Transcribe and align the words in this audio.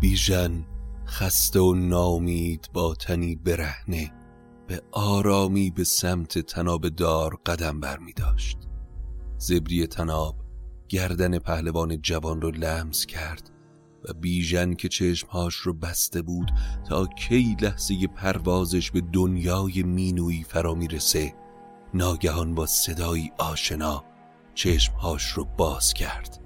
بیژن 0.00 0.64
خسته 1.06 1.60
و 1.60 1.74
نامید 1.74 2.68
با 2.72 2.94
تنی 2.94 3.36
برهنه 3.36 4.12
به 4.66 4.82
آرامی 4.92 5.70
به 5.70 5.84
سمت 5.84 6.38
تناب 6.38 6.88
دار 6.88 7.38
قدم 7.46 7.80
بر 7.80 7.98
می 7.98 8.12
داشت 8.12 8.58
زبری 9.38 9.86
تناب 9.86 10.36
گردن 10.88 11.38
پهلوان 11.38 12.00
جوان 12.00 12.40
رو 12.40 12.50
لمس 12.50 13.06
کرد 13.06 13.50
و 14.08 14.12
بیژن 14.12 14.74
که 14.74 14.88
چشمهاش 14.88 15.54
رو 15.54 15.72
بسته 15.72 16.22
بود 16.22 16.52
تا 16.88 17.06
کی 17.06 17.56
لحظه 17.60 18.06
پروازش 18.06 18.90
به 18.90 19.00
دنیای 19.00 19.82
مینوی 19.82 20.42
فرا 20.42 20.74
می‌رسه 20.74 21.34
ناگهان 21.94 22.54
با 22.54 22.66
صدایی 22.66 23.32
آشنا 23.38 24.04
چشمهاش 24.54 25.30
رو 25.30 25.44
باز 25.44 25.94
کرد. 25.94 26.45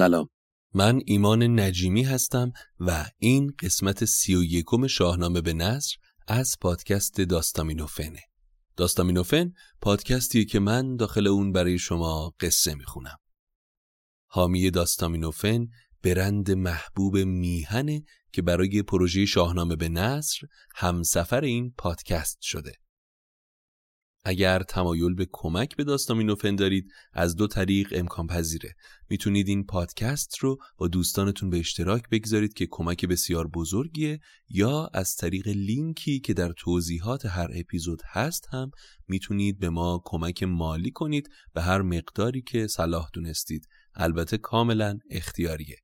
سلام. 0.00 0.28
من 0.74 1.00
ایمان 1.06 1.60
نجیمی 1.60 2.02
هستم 2.02 2.52
و 2.80 3.06
این 3.18 3.52
قسمت 3.58 4.04
سی 4.04 4.34
و 4.34 4.42
یکم 4.42 4.86
شاهنامه 4.86 5.40
به 5.40 5.52
نصر 5.52 5.96
از 6.28 6.56
پادکست 6.60 7.20
داستامینوفنه. 7.20 8.20
داستامینوفن 8.76 9.52
پادکستیه 9.80 10.44
که 10.44 10.58
من 10.58 10.96
داخل 10.96 11.26
اون 11.26 11.52
برای 11.52 11.78
شما 11.78 12.34
قصه 12.40 12.74
می‌خونم. 12.74 13.16
حامی 14.26 14.70
داستامینوفن 14.70 15.68
برند 16.02 16.50
محبوب 16.50 17.18
میهنه 17.18 18.02
که 18.32 18.42
برای 18.42 18.82
پروژه 18.82 19.26
شاهنامه 19.26 19.76
به 19.76 19.88
نصر 19.88 20.46
همسفر 20.74 21.40
این 21.44 21.74
پادکست 21.78 22.38
شده. 22.40 22.72
اگر 24.24 24.62
تمایل 24.62 25.14
به 25.14 25.28
کمک 25.32 25.76
به 25.76 25.84
داستامینوفن 25.84 26.56
دارید 26.56 26.92
از 27.12 27.36
دو 27.36 27.46
طریق 27.46 27.88
امکان 27.92 28.26
پذیره. 28.26 28.74
می‌تونید 29.10 29.48
این 29.48 29.66
پادکست 29.66 30.38
رو 30.38 30.58
با 30.76 30.88
دوستانتون 30.88 31.50
به 31.50 31.58
اشتراک 31.58 32.08
بگذارید 32.10 32.52
که 32.52 32.66
کمک 32.70 33.04
بسیار 33.04 33.48
بزرگیه 33.48 34.20
یا 34.48 34.90
از 34.94 35.16
طریق 35.16 35.48
لینکی 35.48 36.20
که 36.20 36.34
در 36.34 36.52
توضیحات 36.52 37.26
هر 37.26 37.48
اپیزود 37.54 38.02
هست 38.04 38.48
هم 38.52 38.70
می‌تونید 39.08 39.58
به 39.58 39.70
ما 39.70 40.02
کمک 40.04 40.42
مالی 40.42 40.90
کنید 40.90 41.28
به 41.54 41.62
هر 41.62 41.82
مقداری 41.82 42.42
که 42.42 42.66
صلاح 42.66 43.08
دونستید. 43.12 43.66
البته 43.94 44.38
کاملا 44.38 44.98
اختیاریه. 45.10 45.76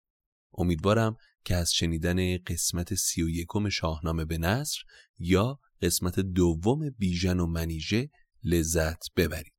امیدوارم 0.58 1.16
که 1.44 1.54
از 1.54 1.72
شنیدن 1.72 2.38
قسمت 2.38 2.94
سی 2.94 3.22
و 3.22 3.70
شاهنامه 3.70 4.24
به 4.24 4.38
نصر 4.38 4.78
یا 5.18 5.58
قسمت 5.82 6.20
دوم 6.20 6.90
بیژن 6.90 7.40
و 7.40 7.46
منیژه 7.46 8.10
لذت 8.46 9.02
ببرید. 9.16 9.52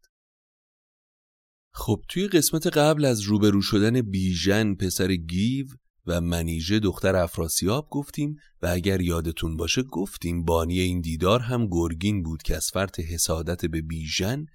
خب 1.73 2.01
توی 2.09 2.27
قسمت 2.27 2.67
قبل 2.67 3.05
از 3.05 3.21
روبرو 3.21 3.61
شدن 3.61 4.01
بیژن 4.01 4.75
پسر 4.75 5.15
گیو 5.15 5.67
و 6.05 6.21
منیژه 6.21 6.79
دختر 6.79 7.15
افراسیاب 7.15 7.87
گفتیم 7.91 8.35
و 8.61 8.67
اگر 8.67 9.01
یادتون 9.01 9.57
باشه 9.57 9.83
گفتیم 9.83 10.43
بانی 10.43 10.79
این 10.79 11.01
دیدار 11.01 11.39
هم 11.39 11.67
گرگین 11.67 12.23
بود 12.23 12.43
که 12.43 12.55
از 12.55 12.69
فرط 12.73 12.99
حسادت 12.99 13.65
به 13.65 13.81
بیژن 13.81 14.45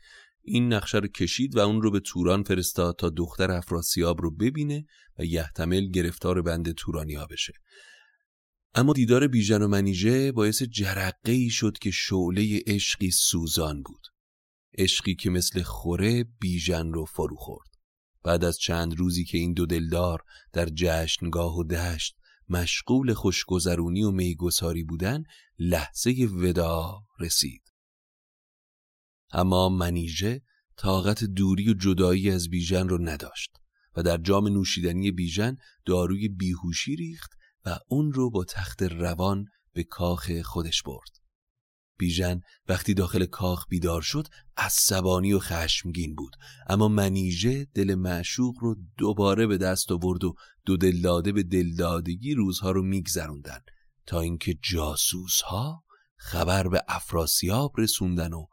این 0.43 0.73
نقشه 0.73 0.99
رو 0.99 1.09
کشید 1.09 1.57
و 1.57 1.59
اون 1.59 1.83
رو 1.83 1.91
به 1.91 2.01
توران 2.01 2.43
فرستاد 2.43 2.97
تا 2.99 3.11
دختر 3.11 3.51
افراسیاب 3.51 4.23
رو 4.23 4.31
ببینه 4.31 4.87
و 5.19 5.25
یحتمل 5.25 5.91
گرفتار 5.91 6.43
بند 6.43 6.73
تورانیا 6.73 7.27
بشه. 7.27 7.53
اما 8.75 8.93
دیدار 8.93 9.29
بیژن 9.29 9.63
و 9.63 9.69
منیژه 9.69 10.33
باعث 10.33 10.63
جرقه 10.63 11.33
ای 11.33 11.51
شد 11.51 11.79
که 11.79 11.91
شعله 11.91 12.63
عشقی 12.67 13.11
سوزان 13.11 13.83
بود. 13.83 14.12
عشقی 14.79 15.15
که 15.15 15.31
مثل 15.31 15.63
خوره 15.63 16.25
بیژن 16.25 16.93
رو 16.93 17.05
فرو 17.05 17.37
خورد. 17.37 17.69
بعد 18.25 18.45
از 18.45 18.59
چند 18.59 18.99
روزی 18.99 19.25
که 19.25 19.39
این 19.39 19.53
دو 19.53 19.67
دلدار 19.67 20.23
در 20.53 20.69
جشنگاه 20.75 21.57
و 21.59 21.65
دشت 21.65 22.17
مشغول 22.49 23.15
خوشگذرونی 23.15 24.03
و 24.03 24.11
میگساری 24.11 24.85
بودن 24.85 25.23
لحظه 25.59 26.29
ودا 26.33 27.05
رسید. 27.21 27.63
اما 29.33 29.69
منیژه 29.69 30.43
طاقت 30.77 31.25
دوری 31.25 31.71
و 31.71 31.75
جدایی 31.75 32.31
از 32.31 32.51
بیژن 32.51 32.89
رو 32.89 33.09
نداشت 33.09 33.51
و 33.97 34.03
در 34.03 34.17
جام 34.17 34.49
نوشیدنی 34.49 35.11
بیژن 35.11 35.57
داروی 35.85 36.29
بیهوشی 36.29 36.97
ریخت 36.97 37.31
و 37.65 37.79
اون 37.89 38.13
رو 38.13 38.31
با 38.31 38.45
تخت 38.45 38.83
روان 38.83 39.45
به 39.73 39.85
کاخ 39.85 40.41
خودش 40.41 40.83
برد. 40.83 41.22
بیژن 42.03 42.41
وقتی 42.69 42.95
داخل 42.95 43.27
کاخ 43.27 43.67
بیدار 43.69 44.03
شد 44.03 44.29
عصبانی 44.57 45.33
و 45.33 45.39
خشمگین 45.39 46.15
بود. 46.15 46.37
اما 46.69 46.89
منیژه 46.89 47.67
دل 47.75 47.95
معشوق 47.95 48.55
رو 48.61 48.77
دوباره 48.99 49.47
به 49.47 49.59
دست 49.59 49.93
آورد 49.93 50.25
و 50.25 50.35
دو 50.65 50.77
دلداده 50.77 51.33
به 51.33 51.43
دلدادگی 51.43 52.35
روزها 52.35 52.71
رو 52.71 52.83
میگذروندن. 52.83 53.61
تا 54.07 54.21
اینکه 54.21 54.55
جاسوس 54.73 55.41
ها 55.41 55.85
خبر 56.17 56.69
به 56.69 56.83
افراسیاب 56.89 57.73
رسوندن 57.79 58.33
و 58.33 58.47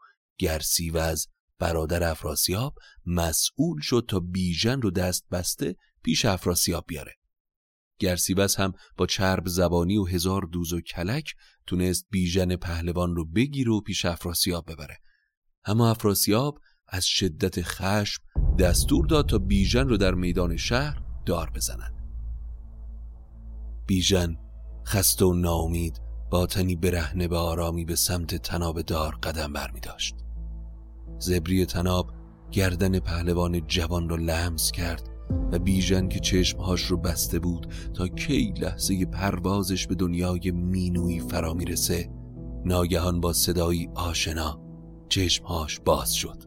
از 0.96 1.26
برادر 1.58 2.10
افراسیاب 2.10 2.74
مسئول 3.06 3.80
شد 3.80 4.04
تا 4.08 4.20
بیژن 4.20 4.82
رو 4.82 4.90
دست 4.90 5.24
بسته 5.30 5.76
پیش 6.02 6.24
افراسیاب 6.24 6.84
بیاره. 6.88 7.19
گرسیوز 8.00 8.56
هم 8.56 8.72
با 8.96 9.06
چرب 9.06 9.48
زبانی 9.48 9.96
و 9.96 10.04
هزار 10.04 10.42
دوز 10.52 10.72
و 10.72 10.80
کلک 10.80 11.34
تونست 11.66 12.06
بیژن 12.10 12.56
پهلوان 12.56 13.16
رو 13.16 13.24
بگیره 13.24 13.72
و 13.72 13.80
پیش 13.80 14.04
افراسیاب 14.04 14.72
ببره. 14.72 14.98
اما 15.64 15.90
افراسیاب 15.90 16.58
از 16.88 17.04
شدت 17.04 17.62
خشم 17.62 18.22
دستور 18.58 19.06
داد 19.06 19.28
تا 19.28 19.38
بیژن 19.38 19.88
رو 19.88 19.96
در 19.96 20.14
میدان 20.14 20.56
شهر 20.56 21.02
دار 21.26 21.50
بزنن. 21.50 21.94
بیژن 23.86 24.36
خسته 24.86 25.24
و 25.24 25.32
ناامید 25.34 26.00
با 26.30 26.46
تنی 26.46 26.76
برهنه 26.76 27.28
به 27.28 27.36
آرامی 27.36 27.84
به 27.84 27.96
سمت 27.96 28.34
تناب 28.34 28.82
دار 28.82 29.14
قدم 29.22 29.52
بر 29.52 29.70
می 29.70 29.80
داشت. 29.80 30.14
زبری 31.18 31.66
تناب 31.66 32.10
گردن 32.52 32.98
پهلوان 32.98 33.66
جوان 33.66 34.08
رو 34.08 34.16
لمس 34.16 34.72
کرد 34.72 35.09
و 35.52 35.58
بیژن 35.58 36.08
که 36.08 36.20
چشمهاش 36.20 36.82
رو 36.82 36.96
بسته 36.96 37.38
بود 37.38 37.66
تا 37.94 38.08
کی 38.08 38.54
لحظه 38.60 39.04
پروازش 39.04 39.86
به 39.86 39.94
دنیای 39.94 40.50
مینوی 40.50 41.20
فرا 41.20 41.54
می‌رسه 41.54 42.10
ناگهان 42.64 43.20
با 43.20 43.32
صدایی 43.32 43.88
آشنا 43.94 44.60
چشمهاش 45.08 45.80
باز 45.80 46.14
شد 46.14 46.42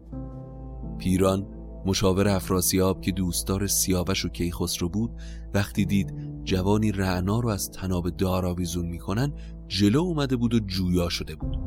پیران 0.98 1.48
مشاور 1.86 2.28
افراسیاب 2.28 3.02
که 3.02 3.12
دوستدار 3.12 3.68
سیاوش 3.68 4.26
و 4.26 4.30
کیخسرو 4.30 4.90
بود 4.90 5.12
وقتی 5.54 5.86
دید 5.86 6.14
جوانی 6.44 6.92
رعنا 6.92 7.40
رو 7.40 7.50
از 7.50 7.72
تناب 7.72 8.10
دار 8.10 8.46
آویزون 8.46 8.86
می‌کنن 8.86 9.34
جلو 9.68 10.00
اومده 10.00 10.36
بود 10.36 10.54
و 10.54 10.60
جویا 10.60 11.10
شده 11.10 11.36
بود 11.36 11.58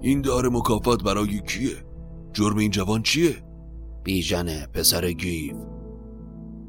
این 0.00 0.20
دار 0.20 0.48
مکافات 0.48 1.02
برای 1.02 1.40
کیه؟ 1.40 1.76
جرم 2.32 2.56
این 2.56 2.70
جوان 2.70 3.02
چیه؟ 3.02 3.34
بیژنه 4.04 4.66
پسر 4.66 5.12
گیو 5.12 5.73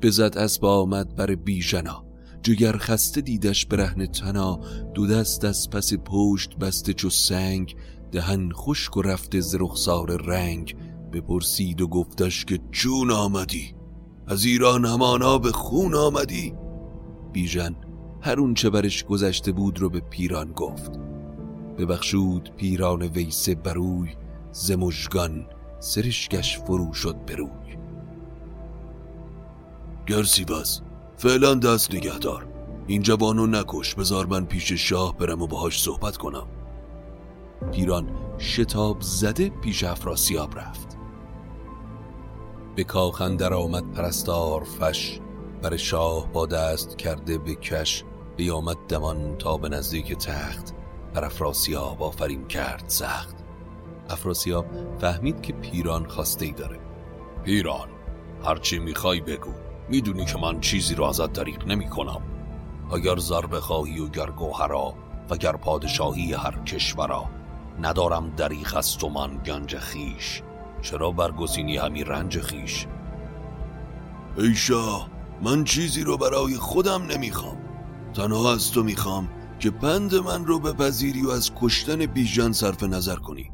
بزد 0.06 0.38
اسب 0.38 0.66
آمد 0.66 1.16
بر 1.16 1.36
بیژنا. 1.36 2.06
جگر 2.44 2.78
خسته 2.78 3.22
دیدش 3.22 3.66
برهن 3.66 4.06
تنا. 4.06 4.60
دو 4.94 5.08
دست 5.08 5.46
از 5.46 5.70
پس 5.70 5.94
پشت 6.06 6.58
بسته 6.58 6.94
چو 6.94 7.10
سنگ. 7.10 7.76
دهن 8.12 8.50
خشک 8.54 8.98
و 8.98 9.02
رفته 9.02 9.42
ز 9.42 9.56
رخسار 9.60 10.22
رنگ. 10.22 10.76
بپرسید 11.14 11.82
و 11.82 11.88
گفتش 11.88 12.46
که 12.46 12.60
چون 12.72 13.12
آمدی؟ 13.12 13.76
از 14.28 14.46
ایران 14.46 14.86
همانا 14.86 15.38
به 15.38 15.52
خون 15.52 15.96
آمدی؟ 15.96 16.54
بیژن 17.34 17.76
هر 18.22 18.40
اون 18.40 18.54
چه 18.54 18.70
برش 18.70 19.04
گذشته 19.04 19.52
بود 19.52 19.80
رو 19.80 19.90
به 19.90 20.00
پیران 20.00 20.52
گفت. 20.52 20.92
ببخشود 21.78 22.50
پیران 22.58 23.02
ویسه 23.02 23.56
بروی 23.56 24.10
ز 24.52 24.72
مژگان 24.72 25.48
سرشکش 25.80 26.60
فرو 26.60 26.94
شد 26.94 27.26
بروی 27.28 27.65
گرسی 30.08 30.46
بس 30.46 30.82
فعلا 31.18 31.56
دست 31.56 31.94
نگهدار. 31.94 32.48
این 32.88 33.02
جوانو 33.02 33.48
نکش. 33.48 33.96
بذار 33.96 34.26
من 34.26 34.46
پیش 34.46 34.72
شاه 34.72 35.18
برم 35.18 35.42
و 35.42 35.48
باهاش 35.48 35.82
صحبت 35.82 36.18
کنم. 36.18 36.48
پیران 37.72 38.10
شتاب 38.40 39.02
زده 39.02 39.50
پیش 39.50 39.84
افراسیاب 39.84 40.60
رفت. 40.60 40.98
به 42.76 42.84
کاخ 42.84 43.22
در 43.22 43.54
آمد 43.54 43.92
پرستار 43.92 44.64
فش. 44.64 45.20
بر 45.62 45.78
شاه 45.78 46.32
با 46.34 46.46
دست 46.46 46.98
کرده 46.98 47.38
به 47.38 47.56
کش. 47.56 48.04
بیامد 48.38 48.78
دمان 48.88 49.38
تا 49.38 49.58
به 49.58 49.70
نزدیک 49.70 50.14
تخت. 50.14 50.74
بر 51.14 51.26
افراسیاب 51.26 52.04
آفرین 52.04 52.48
کرد 52.48 52.84
سخت. 52.88 53.36
افراسیاب 54.10 54.66
فهمید 55.00 55.42
که 55.42 55.54
پیران 55.54 56.06
خواسته 56.08 56.46
ای 56.46 56.52
داره. 56.52 56.80
پیران 57.44 57.90
هرچی 58.44 58.80
می‌خوای 58.80 59.22
بگو. 59.22 59.65
می‌دونی 59.90 60.26
که 60.26 60.38
من 60.38 60.60
چیزی 60.60 60.96
رو 60.96 61.04
ازت 61.04 61.34
دریغ 61.34 61.68
نمی 61.68 61.90
کنم 61.90 62.22
اگر 62.94 63.18
ضرب 63.18 63.60
خواهی 63.60 64.00
و 64.00 64.10
گر 64.10 64.30
گوهرا 64.30 64.94
و 65.30 65.38
گر 65.38 65.52
پادشاهی 65.52 66.34
هر 66.34 66.64
کشورا 66.64 67.30
ندارم 67.82 68.30
دریغ 68.30 68.76
از 68.78 68.98
تو 68.98 69.10
من 69.10 69.38
گنج 69.38 69.78
خیش 69.78 70.42
چرا 70.82 71.12
برگزینی 71.12 71.78
همی 71.78 72.04
رنج 72.04 72.40
خیش 72.40 72.88
ای 74.38 74.56
شاه 74.56 75.10
من 75.44 75.64
چیزی 75.64 76.04
رو 76.04 76.18
برای 76.18 76.56
خودم 76.56 77.04
نمی‌خوام. 77.04 77.58
تنها 78.14 78.54
از 78.54 78.72
تو 78.72 78.84
می‌خوام 78.84 79.30
که 79.60 79.72
پند 79.72 80.16
من 80.16 80.46
رو 80.46 80.60
بپذیری 80.60 81.22
و 81.22 81.30
از 81.30 81.52
کشتن 81.56 82.06
بیژن 82.06 82.52
صرف 82.52 82.84
نظر 82.84 83.16
کنی. 83.16 83.52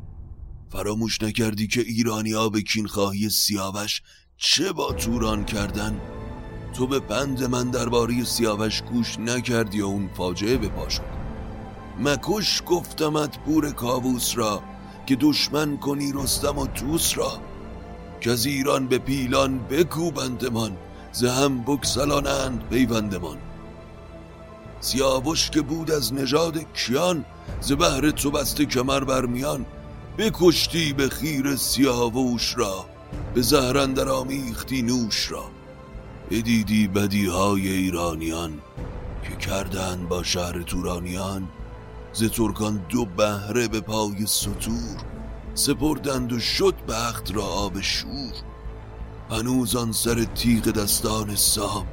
فراموش 0.69 1.21
نکردی 1.21 1.67
که 1.67 1.81
ایرانی 1.81 2.31
ها 2.31 2.49
به 2.49 2.61
کینخواهی 2.61 3.29
سیاوش 3.29 4.01
چه 4.37 4.73
با 4.73 4.93
توران 4.93 5.45
کردن؟ 5.45 6.01
تو 6.73 6.87
به 6.87 6.99
پند 6.99 7.43
من 7.43 7.69
درباره 7.69 8.23
سیاوش 8.23 8.81
گوش 8.81 9.19
نکردی 9.19 9.81
و 9.81 9.85
اون 9.85 10.09
فاجعه 10.17 10.57
به 10.57 10.67
پا 10.67 10.89
شد. 10.89 11.01
مکش 11.99 12.63
گفتمت 12.65 13.39
پور 13.39 13.71
کاووس 13.71 14.37
را 14.37 14.63
که 15.05 15.15
دشمن 15.15 15.77
کنی 15.77 16.11
رستم 16.15 16.57
و 16.57 16.67
توس 16.67 17.17
را. 17.17 17.31
که 18.21 18.31
از 18.31 18.45
ایران 18.45 18.87
به 18.87 18.97
پیلان 18.97 19.59
بکوبندمان 19.59 20.77
زهم 21.11 21.63
بکسلانند 21.63 22.69
پیوندمان. 22.69 23.37
سیاوش 24.79 25.49
که 25.49 25.61
بود 25.61 25.91
از 25.91 26.13
نژاد 26.13 26.73
کیان 26.73 27.25
ز 27.61 27.71
بهر 27.71 28.11
تو 28.11 28.31
بسته 28.31 28.65
کمر 28.65 29.03
برمیان 29.03 29.65
بکشتی 30.17 30.93
به 30.93 31.09
خیر 31.09 31.55
سیاوش 31.55 32.57
را 32.57 32.85
به 33.33 33.41
زهرندر 33.41 34.09
آمیختی 34.09 34.81
نوش 34.81 35.31
را. 35.31 35.60
بدیدی 36.31 36.87
بدی 36.87 37.25
های 37.25 37.67
ایرانیان 37.67 38.61
که 39.23 39.35
کردند 39.35 40.09
با 40.09 40.23
شهر 40.23 40.61
تورانیان 40.61 41.47
ز 42.13 42.23
ترکان 42.23 42.85
دو 42.89 43.05
بهره 43.05 43.67
به 43.67 43.81
پای 43.81 44.25
سطور 44.25 44.97
سپردند 45.53 46.33
و 46.33 46.39
شد 46.39 46.75
بخت 46.89 47.35
را 47.35 47.43
آب 47.43 47.81
شور. 47.81 48.33
هنوز 49.31 49.75
آن 49.75 49.91
سر 49.91 50.23
تیغ 50.23 50.63
دستان 50.63 51.35
سام 51.35 51.87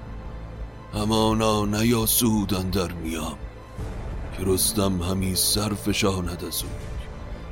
همانا 0.95 1.65
نیاسودن 1.65 2.71
در 2.71 2.93
میام 2.93 3.39
که 4.37 4.45
رستم 4.45 5.03
همی 5.03 5.35
سر 5.37 5.75
فشاند 5.75 6.45
از 6.45 6.63
او 6.63 6.69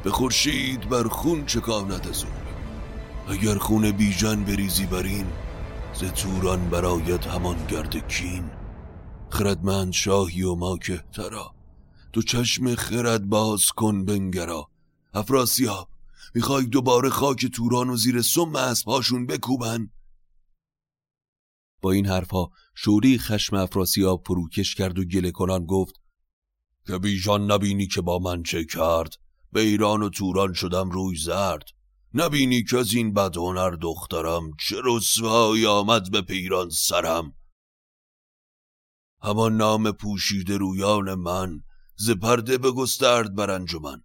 به 0.05 0.11
خورشید 0.11 0.89
بر 0.89 1.09
خون 1.09 1.47
چکاند 1.47 2.09
از 2.11 2.25
او. 2.25 2.31
اگر 3.35 3.59
خون 3.59 3.91
بیژن 3.91 4.45
بریزی 4.45 4.87
بر 4.87 5.03
این 5.03 5.27
ز 6.01 6.05
توران 6.05 6.71
برایت 6.71 7.27
همان 7.27 7.67
گرد 7.67 8.09
کین. 8.09 8.51
خردمند 9.31 9.93
شاهی 9.93 10.43
و 10.43 10.55
ما 10.55 10.79
کهترا 10.79 11.55
تو 12.13 12.23
چشم 12.23 12.75
خرد 12.75 13.25
باز 13.29 13.67
کن 13.67 14.05
بنگرا. 14.05 14.69
افراسیاب 15.15 15.89
می‌خوای 16.35 16.67
دوباره 16.67 17.09
خاک 17.09 17.47
توران 17.47 17.91
و 17.91 17.97
زیر 17.97 18.23
سم 18.23 18.57
اسبهاشون 18.57 19.27
بکوبن؟ 19.27 19.91
با 21.83 21.93
این 21.93 22.07
حرفها 22.07 22.51
شوری 22.75 23.19
خشم 23.19 23.57
افراسیاب 23.57 24.23
فروکش 24.27 24.75
کرد 24.75 24.99
و 24.99 25.05
گله 25.05 25.31
کنان 25.31 25.67
گفت 25.67 25.95
که 26.87 26.99
بیژان 26.99 27.53
نبینی 27.53 27.87
که 27.87 28.01
با 28.01 28.19
من 28.19 28.43
چه 28.43 28.65
کرد؟ 28.65 29.15
به 29.53 29.61
ایران 29.61 30.03
و 30.03 30.09
توران 30.09 30.53
شدم 30.53 30.91
روی 30.91 31.17
زرد. 31.17 31.65
نبینی 32.19 32.65
که 32.65 32.79
از 32.79 32.95
این 32.95 33.13
بدهنر 33.13 33.71
دخترم 33.71 34.51
چه 34.61 34.77
رسوایی 34.85 35.67
آمد 35.67 36.11
به 36.11 36.23
پیران 36.23 36.71
سرم؟ 36.71 37.33
همان 39.23 39.57
نام 39.57 39.93
پوشیده 39.93 40.57
رویان 40.57 41.15
من 41.15 41.61
ز 41.97 42.11
پرده 42.11 42.59
بگسترد 42.59 43.35
بر 43.35 43.51
انجمن 43.51 44.03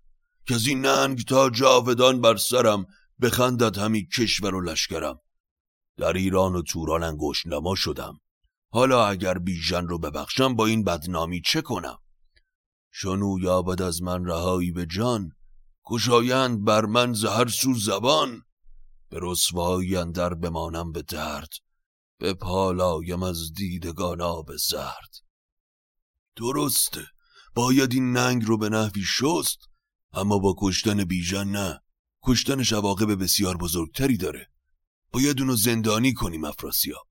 که 0.47 0.55
از 0.55 0.67
این 0.67 0.81
ننگ 0.81 1.25
تا 1.25 1.49
جاودان 1.49 2.21
بر 2.21 2.37
سرم 2.37 2.85
بخندد 3.21 3.77
همی 3.77 4.07
کشور 4.07 4.55
و 4.55 4.61
لشکرم. 4.61 5.19
در 5.97 6.13
ایران 6.13 6.55
و 6.55 6.61
توران 6.61 7.03
انگوش 7.03 7.45
نما 7.45 7.75
شدم. 7.75 8.19
حالا 8.71 9.07
اگر 9.07 9.37
بیژن 9.37 9.87
رو 9.87 9.99
ببخشم 9.99 10.55
با 10.55 10.65
این 10.65 10.83
بدنامی 10.83 11.41
چه 11.41 11.61
کنم؟ 11.61 11.97
شنو 12.91 13.39
یابد 13.41 13.81
از 13.81 14.01
من 14.01 14.25
رهایی 14.25 14.71
به 14.71 14.85
جان 14.85 15.31
کشایند 15.85 16.63
بر 16.63 16.85
من 16.85 17.13
زهر 17.13 17.47
سو 17.47 17.73
زبان. 17.73 18.41
به 19.09 19.19
رسوایی 19.21 19.95
اندر 19.95 20.33
بمانم 20.33 20.91
به 20.91 21.01
درد 21.01 21.49
به 22.19 22.33
پالایم 22.33 23.23
از 23.23 23.53
دیدگان 23.53 24.21
آب 24.21 24.55
زرد. 24.55 25.15
درسته 26.35 27.05
باید 27.55 27.93
این 27.93 28.11
ننگ 28.11 28.45
رو 28.45 28.57
به 28.57 28.69
نحوی 28.69 29.03
شست 29.03 29.59
اما 30.13 30.39
با 30.39 30.55
کشتن 30.59 31.03
بیژن 31.03 31.47
نه. 31.47 31.79
کشتن 32.23 32.63
عواقب 32.75 33.23
بسیار 33.23 33.57
بزرگتری 33.57 34.17
داره. 34.17 34.47
باید 35.11 35.41
اونو 35.41 35.55
زندانی 35.55 36.13
کنیم 36.13 36.43
افراسیاب. 36.43 37.07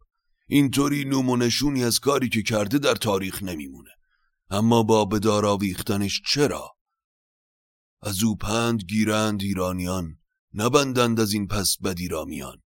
اینطوری 0.46 1.04
نوم 1.04 1.28
و 1.28 1.36
نشونی 1.36 1.84
از 1.84 2.00
کاری 2.00 2.28
که 2.28 2.42
کرده 2.42 2.78
در 2.78 2.94
تاریخ 2.94 3.42
نمیمونه. 3.42 3.90
اما 4.50 4.82
با 4.82 5.04
بدار 5.04 5.46
آویختنش 5.46 6.22
چرا؟ 6.26 6.70
از 8.02 8.22
او 8.22 8.36
پند 8.36 8.82
گیرند 8.82 9.42
ایرانیان 9.42 10.18
نبندند 10.54 11.20
از 11.20 11.32
این 11.32 11.46
پس 11.46 11.76
بدی 11.84 12.08
را 12.08 12.24
میان. 12.24 12.62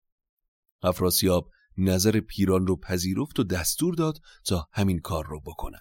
افراسیاب 0.83 1.51
نظر 1.79 2.21
پیران 2.21 2.67
رو 2.67 2.77
پذیرفت 2.77 3.41
و 3.41 3.45
دستور 3.45 3.95
داد 3.95 4.19
تا 4.45 4.69
همین 4.73 5.01
کار 5.01 5.27
رو 5.27 5.41
بکنن. 5.41 5.81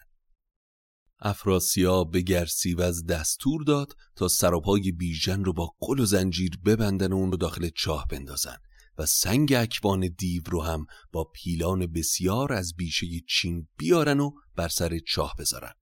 افراسیاب 1.19 2.11
به 2.11 2.21
گرسیوز 2.21 3.05
دستور 3.05 3.63
داد 3.63 3.95
تا 4.15 4.27
سراپای 4.27 4.91
بیژن 4.91 5.43
رو 5.43 5.53
با 5.53 5.75
قل 5.79 5.99
و 5.99 6.05
زنجیر 6.05 6.59
ببندن 6.65 7.13
و 7.13 7.15
اون 7.15 7.31
رو 7.31 7.37
داخل 7.37 7.69
چاه 7.75 8.07
بندازن 8.07 8.57
و 8.97 9.05
سنگ 9.05 9.53
اکوان 9.53 9.99
دیو 10.17 10.43
رو 10.45 10.61
هم 10.61 10.85
با 11.11 11.23
پیلان 11.23 11.87
بسیار 11.87 12.53
از 12.53 12.73
بیشه 12.75 13.07
چین 13.29 13.67
بیارن 13.77 14.19
و 14.19 14.31
بر 14.55 14.67
سر 14.67 14.99
چاه 15.07 15.35
بذارن. 15.39 15.73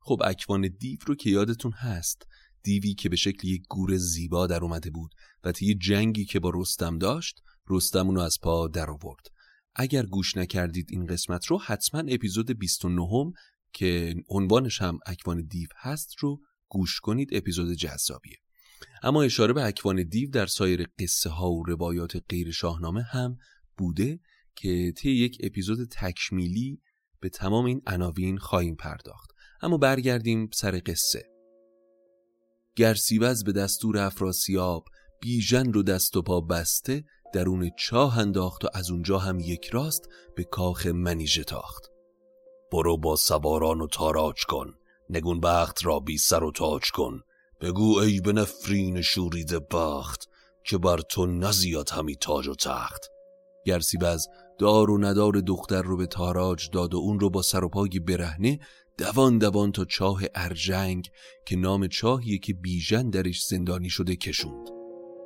خب 0.00 0.22
اکوان 0.24 0.68
دیو 0.80 0.98
رو 1.06 1.14
که 1.14 1.30
یادتون 1.30 1.72
هست 1.72 2.26
دیوی 2.62 2.94
که 2.94 3.08
به 3.08 3.16
شکل 3.16 3.48
یک 3.48 3.62
گور 3.68 3.96
زیبا 3.96 4.46
در 4.46 4.64
اومده 4.64 4.90
بود 4.90 5.14
و 5.44 5.52
طی 5.52 5.74
جنگی 5.74 6.24
که 6.24 6.40
با 6.40 6.50
رستم 6.54 6.98
داشت 6.98 7.42
رستم 7.70 8.06
اونو 8.06 8.20
از 8.20 8.38
پا 8.42 8.68
در 8.68 8.90
آورد. 8.90 9.26
اگر 9.74 10.06
گوش 10.06 10.36
نکردید 10.36 10.86
این 10.90 11.06
قسمت 11.06 11.46
رو 11.46 11.58
حتما 11.58 12.02
اپیزود 12.08 12.58
29 12.58 13.32
که 13.72 14.14
عنوانش 14.28 14.82
هم 14.82 14.98
اکوان 15.06 15.46
دیو 15.46 15.68
هست 15.76 16.14
رو 16.18 16.40
گوش 16.68 17.00
کنید 17.00 17.28
اپیزود 17.32 17.72
جذابیه. 17.72 18.36
اما 19.02 19.22
اشاره 19.22 19.52
به 19.52 19.66
اکوان 19.66 20.02
دیو 20.02 20.30
در 20.30 20.46
سایر 20.46 20.86
قصه 20.98 21.30
ها 21.30 21.50
و 21.50 21.64
روایات 21.64 22.22
غیر 22.28 22.50
شاهنامه 22.50 23.02
هم 23.02 23.38
بوده 23.76 24.20
که 24.56 24.92
طی 24.96 25.10
یک 25.10 25.38
اپیزود 25.42 25.88
تکمیلی 25.90 26.82
به 27.20 27.28
تمام 27.28 27.64
این 27.64 27.82
عناوین 27.86 28.38
خواهیم 28.38 28.74
پرداخت. 28.74 29.30
اما 29.62 29.76
برگردیم 29.76 30.48
سر 30.52 30.80
قصه. 30.86 31.39
گرسیوز 32.80 33.44
به 33.44 33.52
دستور 33.52 33.98
افراسیاب 33.98 34.84
بیژن 35.20 35.72
رو 35.72 35.82
دست 35.82 36.16
و 36.16 36.22
پا 36.22 36.40
بسته 36.40 37.04
درون 37.32 37.70
چاه 37.76 38.18
انداخت 38.18 38.64
و 38.64 38.68
از 38.74 38.90
اونجا 38.90 39.18
هم 39.18 39.40
یک 39.40 39.66
راست 39.66 40.08
به 40.36 40.44
کاخ 40.44 40.86
منیژه 40.86 41.44
تاخت. 41.44 41.90
برو 42.72 42.96
با 42.96 43.16
سواران 43.16 43.80
و 43.80 43.86
تاراج 43.86 44.44
کن 44.48 44.74
نگون 45.10 45.40
بخت 45.40 45.84
را 45.84 46.00
بی 46.00 46.18
سر 46.18 46.44
و 46.44 46.52
تاج 46.52 46.90
کن. 46.90 47.20
بگو 47.60 47.98
ای 47.98 48.20
به 48.20 48.32
نفرین 48.32 49.02
شورید 49.02 49.68
بخت 49.68 50.28
که 50.64 50.78
بر 50.78 50.98
تو 50.98 51.26
نزیاد 51.26 51.90
همی 51.90 52.16
تاج 52.16 52.48
و 52.48 52.54
تخت. 52.54 53.06
گرسیوز 53.66 54.26
دار 54.58 54.90
و 54.90 54.98
ندار 54.98 55.32
دختر 55.32 55.82
رو 55.82 55.96
به 55.96 56.06
تاراج 56.06 56.70
داد 56.70 56.94
و 56.94 56.96
اون 56.96 57.20
رو 57.20 57.30
با 57.30 57.42
سر 57.42 57.64
و 57.64 57.68
پای 57.68 57.98
برهنه 57.98 58.60
دوان 59.00 59.38
دوان 59.38 59.72
تا 59.72 59.84
چاه 59.84 60.22
ارجنگ 60.34 61.10
که 61.46 61.56
نام 61.56 61.88
چاهیه 61.88 62.38
که 62.38 62.54
بیژن 62.54 63.10
درش 63.10 63.44
زندانی 63.46 63.90
شده 63.90 64.16
کشوند. 64.16 64.68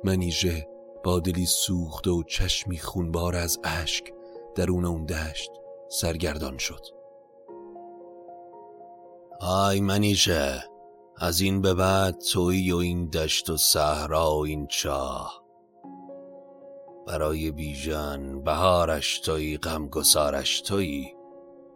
منیژه 0.03 0.67
با 1.03 1.19
دلی 1.19 1.45
سوخته 1.45 2.09
و 2.09 2.23
چشمی 2.23 2.77
خونبار 2.77 3.35
از 3.35 3.59
اشک 3.63 4.03
درون 4.55 4.85
اون 4.85 5.05
دشت 5.05 5.49
سرگردان 5.89 6.57
شد. 6.57 6.81
آی 9.41 9.81
منیشه 9.81 10.63
از 11.17 11.41
این 11.41 11.61
به 11.61 11.73
بعد 11.73 12.17
توی 12.31 12.71
و 12.71 12.77
این 12.77 13.09
دشت 13.09 13.49
و 13.49 13.57
صحرا 13.57 14.35
و 14.35 14.45
این 14.45 14.67
چاه. 14.67 15.43
برای 17.07 17.51
بیژن 17.51 18.43
بهارش 18.43 19.19
توی 19.19 19.57
غمگسارش 19.57 20.61
توی. 20.61 21.14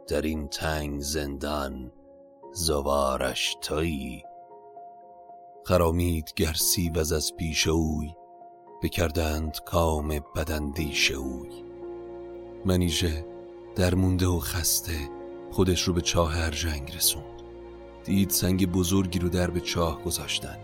در 0.09 0.21
این 0.21 0.47
تنگ 0.47 1.01
زندان 1.01 1.91
زوارش 2.53 3.57
توی. 3.61 4.21
خرامید 5.65 6.33
گرسی 6.35 6.89
و 6.89 6.99
از 6.99 7.35
پیش 7.37 7.67
اوی 7.67 8.13
بکردند 8.83 9.57
کام 9.65 10.19
بدندیش 10.35 11.11
اوی. 11.11 11.49
منیژه 12.65 13.25
درمونده 13.75 14.27
و 14.27 14.39
خسته 14.39 15.09
خودش 15.51 15.81
رو 15.81 15.93
به 15.93 16.01
چاه 16.01 16.39
ارجنگ 16.39 16.95
رسوند. 16.95 17.41
دید 18.03 18.29
سنگ 18.29 18.71
بزرگی 18.71 19.19
رو 19.19 19.29
در 19.29 19.49
به 19.49 19.59
چاه 19.59 20.03
گذاشتن. 20.03 20.57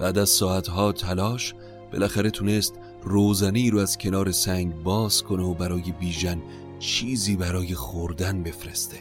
بعد 0.00 0.18
از 0.18 0.28
ساعتها 0.28 0.92
تلاش 0.92 1.54
بالاخره 1.92 2.30
تونست 2.30 2.74
روزنی 3.02 3.70
رو 3.70 3.78
از 3.78 3.98
کنار 3.98 4.30
سنگ 4.30 4.82
باز 4.82 5.22
کنه 5.22 5.42
و 5.42 5.54
برای 5.54 5.92
بیژن 6.00 6.42
چیزی 6.78 7.36
برای 7.36 7.74
خوردن 7.74 8.42
بفرسته. 8.42 8.96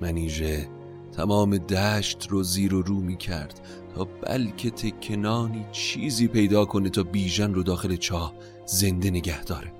منیژه 0.00 0.68
تمام 1.12 1.58
دشت 1.58 2.26
رو 2.30 2.42
زیر 2.42 2.74
و 2.74 2.82
رو 2.82 2.94
می 2.94 3.16
کرد 3.16 3.60
تا 3.94 4.04
بلکه 4.04 4.70
تکنانی 4.70 5.66
چیزی 5.72 6.28
پیدا 6.28 6.64
کنه 6.64 6.90
تا 6.90 7.02
بیژن 7.02 7.54
رو 7.54 7.62
داخل 7.62 7.96
چاه 7.96 8.34
زنده 8.66 9.10
نگه 9.10 9.44
داره. 9.44 9.72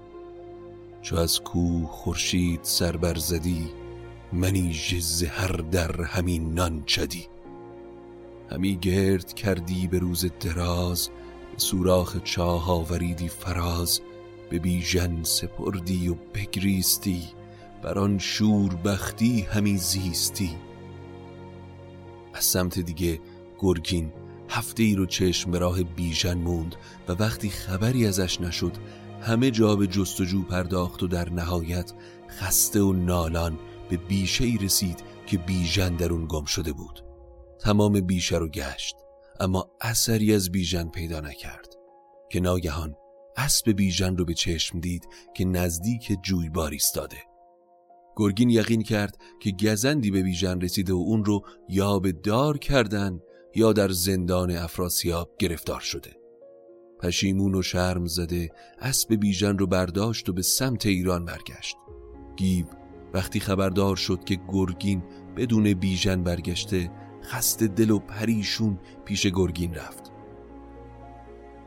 چو 1.03 1.17
از 1.17 1.41
کوه 1.41 1.89
خورشید 1.89 2.61
سر 2.63 3.15
زدی 3.15 3.71
منی 4.33 4.73
زهر 5.01 5.53
در 5.53 6.03
همین 6.03 6.55
نان 6.55 6.83
چدی. 6.87 7.27
همی 8.51 8.77
گرد 8.77 9.33
کردی 9.33 9.87
به 9.87 9.99
روز 9.99 10.27
دراز 10.41 11.11
سوراخ 11.57 12.17
چاه 12.25 12.71
آوریدی 12.71 13.29
فراز. 13.29 14.01
به 14.51 14.59
بیژن 14.59 15.23
سپردی 15.23 16.09
و 16.09 16.15
بگریستی 16.15 17.23
بر 17.83 17.99
آن 17.99 18.19
شور 18.19 18.75
بختی 18.75 19.41
همی 19.41 19.77
زیستی. 19.77 20.57
از 22.35 22.45
سمت 22.45 22.79
دیگه 22.79 23.21
گرگین 23.59 24.13
هفته 24.49 24.83
ای 24.83 24.95
رو 24.95 25.07
چشم 25.07 25.51
به 25.51 25.59
راه 25.59 25.83
بیژن 25.83 26.39
موند 26.39 26.77
و 27.09 27.13
وقتی 27.13 27.51
خبری 27.51 28.07
ازش 28.07 28.41
نشد 28.41 28.73
همه 29.21 29.51
جا 29.51 29.77
به 29.77 29.87
جستجو 29.87 30.43
پرداخت 30.43 31.03
و 31.03 31.07
در 31.07 31.31
نهایت 31.31 31.93
خسته 32.29 32.81
و 32.81 32.93
نالان 32.93 33.59
به 33.91 33.97
بیشه 33.97 34.45
ای 34.45 34.59
رسید 34.59 35.03
که 35.27 35.39
بیژن 35.39 35.97
در 35.97 36.13
اون 36.13 36.27
گم 36.29 36.45
شده 36.45 36.73
بود. 36.73 37.05
تمام 37.61 38.01
بیشه 38.01 38.37
رو 38.37 38.49
گشت 38.49 38.97
اما 39.41 39.71
اثری 39.81 40.35
از 40.35 40.51
بیژن 40.53 40.89
پیدا 40.89 41.21
نکرد 41.21 41.75
که 42.31 42.41
ناگهان 42.41 42.95
اسب 43.45 43.71
بیژن 43.71 44.17
رو 44.17 44.25
به 44.25 44.35
چشم 44.35 44.81
دید 44.81 45.09
که 45.35 45.45
نزدیک 45.45 46.19
جویبار 46.23 46.71
ایستاده. 46.71 47.17
گرگین 48.17 48.51
یقین 48.51 48.83
کرد 48.83 49.19
که 49.41 49.51
گزندی 49.51 50.11
به 50.11 50.23
بیژن 50.23 50.61
رسیده 50.61 50.93
و 50.93 50.97
اون 50.97 51.25
رو 51.25 51.43
یا 51.69 51.99
به 51.99 52.13
دار 52.13 52.59
کردن 52.59 53.21
یا 53.55 53.73
در 53.73 53.89
زندان 53.89 54.51
افراسیاب 54.51 55.31
گرفتار 55.39 55.81
شده. 55.81 56.11
پشیمون 57.01 57.55
و 57.55 57.63
شرم 57.63 58.07
زده 58.07 58.49
اسب 58.79 59.15
بیژن 59.15 59.59
رو 59.59 59.67
برداشت 59.67 60.29
و 60.29 60.33
به 60.33 60.43
سمت 60.43 60.87
ایران 60.87 61.25
برگشت. 61.25 61.77
گیو 62.37 62.67
وقتی 63.15 63.41
خبردار 63.41 63.97
شد 63.97 64.25
که 64.25 64.39
گرگین 64.49 65.03
بدون 65.37 65.75
بیژن 65.75 66.23
برگشته 66.23 66.91
خسته 67.23 67.69
دل 67.69 67.91
و 67.91 67.99
پریشون 67.99 68.79
پیش 69.05 69.27
گرگین 69.27 69.75
رفت. 69.75 70.13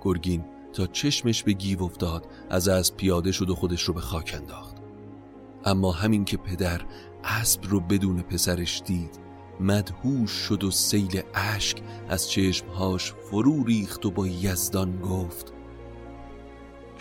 گرگین 0.01 0.52
تا 0.73 0.87
چشمش 0.87 1.43
به 1.43 1.53
گیو 1.53 1.83
افتاد 1.83 2.27
از 2.49 2.67
از 2.67 2.97
پیاده 2.97 3.31
شد 3.31 3.49
و 3.49 3.55
خودش 3.55 3.81
رو 3.81 3.93
به 3.93 4.01
خاک 4.01 4.33
انداخت. 4.37 4.75
اما 5.65 5.91
همین 5.91 6.25
که 6.25 6.37
پدر 6.37 6.81
اسب 7.23 7.59
رو 7.65 7.79
بدون 7.79 8.21
پسرش 8.21 8.81
دید 8.85 9.19
مدهوش 9.59 10.31
شد 10.31 10.63
و 10.63 10.71
سیل 10.71 11.21
اشک 11.33 11.77
از 12.09 12.29
چشمهاش 12.29 13.11
فرو 13.11 13.63
ریخت 13.63 14.05
و 14.05 14.11
با 14.11 14.27
یزدان 14.27 15.01
گفت 15.01 15.53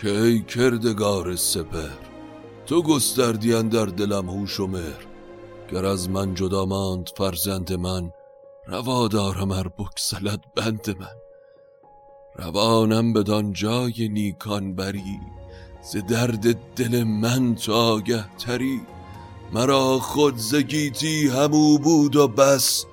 که 0.01 0.09
ای 0.09 0.41
کردگار 0.41 1.35
سپر 1.35 2.13
تو 2.65 2.83
گستردی 2.83 3.63
در 3.63 3.85
دلم 3.85 4.29
هوش 4.29 4.59
و 4.59 4.67
مهر. 4.67 5.07
گر 5.71 5.85
از 5.85 6.09
من 6.09 6.33
جدا 6.33 6.65
ماند 6.65 7.09
فرزند 7.17 7.73
من 7.73 8.11
روا 8.67 9.07
دارم 9.07 9.51
ار 9.51 9.67
بکسلت 9.77 10.39
بند 10.55 10.97
من. 10.99 11.15
روانم 12.35 13.13
بدان 13.13 13.53
جای 13.53 14.09
نیکان 14.09 14.75
بری 14.75 15.19
ز 15.81 15.97
درد 15.97 16.53
دل 16.75 17.03
من 17.03 17.55
تو 17.55 17.73
آگه 17.73 18.25
تری. 18.37 18.81
مرا 19.53 19.99
خود 19.99 20.37
زگیتی 20.37 21.27
همو 21.27 21.77
بود 21.77 22.15
و 22.15 22.27
بس 22.27 22.85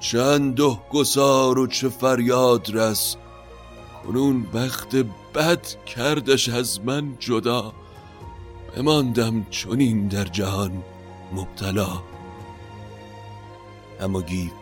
چند 0.00 0.54
ده 0.54 0.78
گسار 0.90 1.58
و 1.58 1.66
چه 1.66 1.88
فریاد 1.88 2.76
رس. 2.76 3.16
کنون 4.06 4.46
وقت 4.54 4.96
بد 5.34 5.66
کردش 5.84 6.48
از 6.48 6.80
من 6.84 7.16
جدا 7.18 7.72
بماندم 8.76 9.46
چنین 9.50 10.08
در 10.08 10.24
جهان 10.24 10.82
مبتلا. 11.32 12.02
اما 14.00 14.22
گیو 14.22 14.57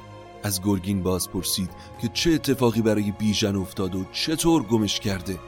از 0.46 0.62
گرگین 0.62 1.02
باز 1.02 1.30
پرسید 1.30 1.70
که 2.02 2.08
چه 2.08 2.30
اتفاقی 2.30 2.82
برای 2.82 3.10
بیژن 3.10 3.56
افتاد 3.56 3.94
و 3.94 4.04
چطور 4.12 4.62
گمش 4.62 5.00
کرده. 5.00 5.38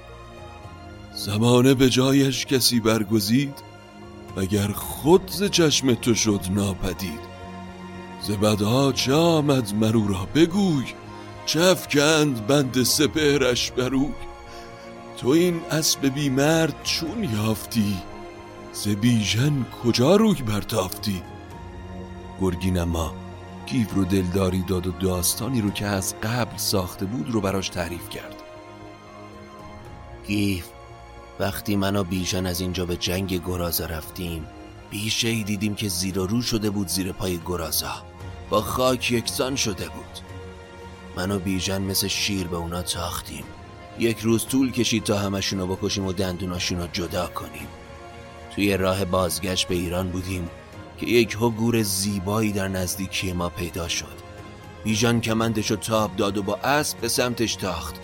زمانه 1.14 1.75
به 1.75 1.90
جایش 1.90 2.47
کسی 2.47 2.81
برگزید؟ 2.81 3.55
وگر 4.37 4.69
خود 4.69 5.31
ز 5.31 5.45
چشم 5.45 5.95
تو 5.95 6.14
شد 6.14 6.40
ناپدید. 6.50 7.21
ز 8.23 8.31
بدها 8.31 8.93
چه 8.93 9.14
آمد 9.14 9.75
مرو 9.75 10.09
را 10.09 10.28
بگوی؟ 10.35 10.85
چه 11.47 11.61
افکند 11.61 12.47
بند 12.47 12.83
سپهرش 12.83 13.71
بروی 13.71 14.14
تو 15.17 15.28
این 15.28 15.61
اسب 15.71 16.07
بیمرد 16.07 16.83
چون 16.83 17.25
یافتی؟ 17.25 17.97
ز 18.73 18.88
بیژن 18.88 19.67
کجا 19.85 20.17
روی 20.17 20.43
برتافتی 20.43 21.23
گرگین 22.40 22.78
اما 22.78 23.27
گیو 23.70 23.87
رو 23.94 24.04
دلداری 24.04 24.62
داد 24.62 24.87
و 24.87 24.92
داستانی 24.92 25.60
رو 25.60 25.70
که 25.70 25.87
از 25.87 26.14
قبل 26.20 26.56
ساخته 26.56 27.06
بود 27.06 27.30
رو 27.30 27.40
براش 27.40 27.68
تعریف 27.68 28.08
کرد. 28.08 28.34
گیو 30.26 30.64
وقتی 31.40 31.76
من 31.76 31.96
و 31.96 32.04
بیژن 32.04 32.46
از 32.46 32.60
اینجا 32.60 32.87
به 32.87 32.96
جنگ 32.96 33.44
گرازا 33.44 33.87
رفتیم 33.87 34.46
بیشه 34.90 35.28
ای 35.28 35.42
دیدیم 35.42 35.75
که 35.75 35.88
زیر 35.88 36.14
رو 36.14 36.42
شده 36.42 36.70
بود 36.70 36.88
زیر 36.88 37.12
پای 37.12 37.38
گرازا. 37.46 38.02
با 38.50 38.60
خاک 38.60 39.12
یکسان 39.12 39.56
شده 39.56 39.88
بود. 39.88 40.18
من 41.16 41.30
و 41.30 41.38
بیژن 41.38 41.82
مثل 41.82 42.08
شیر 42.08 42.46
به 42.46 42.56
اونا 42.56 42.82
تاختیم. 42.82 43.44
یک 43.98 44.18
روز 44.18 44.46
طول 44.46 44.72
کشید 44.72 45.04
تا 45.04 45.18
همشونو 45.18 45.66
بکشیم 45.66 46.06
و 46.06 46.12
دندوناشونو 46.12 46.87
جدا 46.87 47.26
کنیم. 47.26 47.68
توی 48.54 48.76
راه 48.76 49.04
بازگشت 49.04 49.68
به 49.68 49.75
ایران 49.75 50.10
بودیم. 50.10 50.50
که 50.99 51.07
یک 51.07 51.37
گور 51.37 51.83
زیبایی 51.83 52.52
در 52.52 52.69
نزدیکی 52.69 53.33
ما 53.33 53.49
پیدا 53.49 53.88
شد. 53.88 54.19
بیژن 54.85 55.21
کمندشو 55.21 55.76
تاب 55.76 56.17
داد 56.17 56.38
و 56.38 56.43
با 56.43 56.57
اسب 56.57 56.99
به 56.99 57.09
سمتش 57.09 57.57
تاخت. 57.57 57.95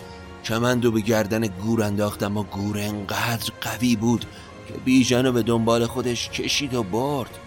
کمندو 0.43 0.91
به 0.91 1.01
گردن 1.01 1.47
گور 1.47 1.83
انداخت 1.83 2.23
اما 2.23 2.43
گور 2.43 2.79
انقدر 2.79 3.51
قوی 3.61 3.95
بود 3.95 4.25
که 4.67 4.73
بیژن 4.73 5.31
به 5.31 5.43
دنبال 5.43 5.85
خودش 5.85 6.29
کشید 6.29 6.73
و 6.73 6.83
برد. 6.83 7.39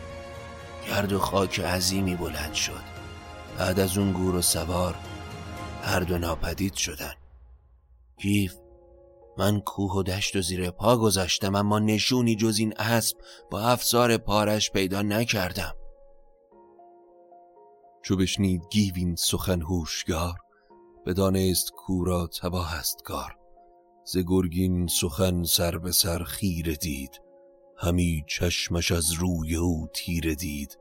گرد 0.89 1.13
و 1.13 1.19
خاک 1.19 1.61
عظیمی 1.61 2.15
بلند 2.15 2.55
شد. 2.55 2.99
بعد 3.59 3.81
از 3.81 3.99
اون 3.99 4.13
گور 4.13 4.35
و 4.35 4.43
سوار 4.43 4.95
هر 5.83 6.01
دو 6.01 6.19
ناپدید 6.19 6.75
شدن. 6.75 7.15
گیف 8.19 8.55
من 9.39 9.61
کوه 9.61 9.93
و 9.93 10.03
دشت 10.03 10.37
و 10.37 10.43
زیر 10.43 10.71
پا 10.71 10.97
گذاشتم 10.97 11.55
اما 11.55 11.79
نشونی 11.79 12.37
جز 12.37 12.59
این 12.59 12.75
اسب 12.77 13.17
با 13.51 13.61
افسار 13.61 14.17
پارش 14.17 14.71
پیدا 14.71 15.03
نکردم. 15.03 15.75
چو 18.03 18.17
بشنید 18.17 18.63
گیوین 18.71 19.15
سخن 19.17 19.63
هوشگار 19.63 20.35
بدانست 21.07 21.71
کورا 21.71 22.27
تباه 22.27 22.75
است 22.75 23.03
کار. 23.05 23.37
ز 24.05 24.19
گرگین 24.19 24.87
سخن 24.87 25.43
سر 25.43 25.79
به 25.79 25.93
سر 25.93 26.25
خیره 26.25 26.75
دید 26.75 27.21
همی 27.77 28.25
چشمش 28.27 28.93
از 28.93 29.13
روی 29.13 29.57
او 29.57 29.89
تیره 29.95 30.35
دید. 30.35 30.79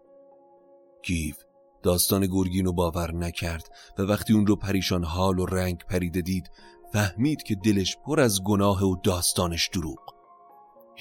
گیو 1.04 1.36
داستان 1.84 2.26
گرگین 2.26 2.66
رو 2.66 2.74
باور 2.74 3.12
نکرد 3.12 3.70
و 3.98 4.02
وقتی 4.02 4.34
اون 4.34 4.48
رو 4.48 4.56
پریشان 4.56 5.04
حال 5.04 5.40
و 5.40 5.46
رنگ 5.46 5.84
پریده 5.90 6.22
دید 6.22 6.50
فهمید 6.94 7.44
که 7.44 7.56
دلش 7.56 7.98
پر 8.06 8.20
از 8.20 8.44
گناه 8.44 8.84
و 8.84 8.96
داستانش 9.04 9.70
دروغ. 9.74 10.00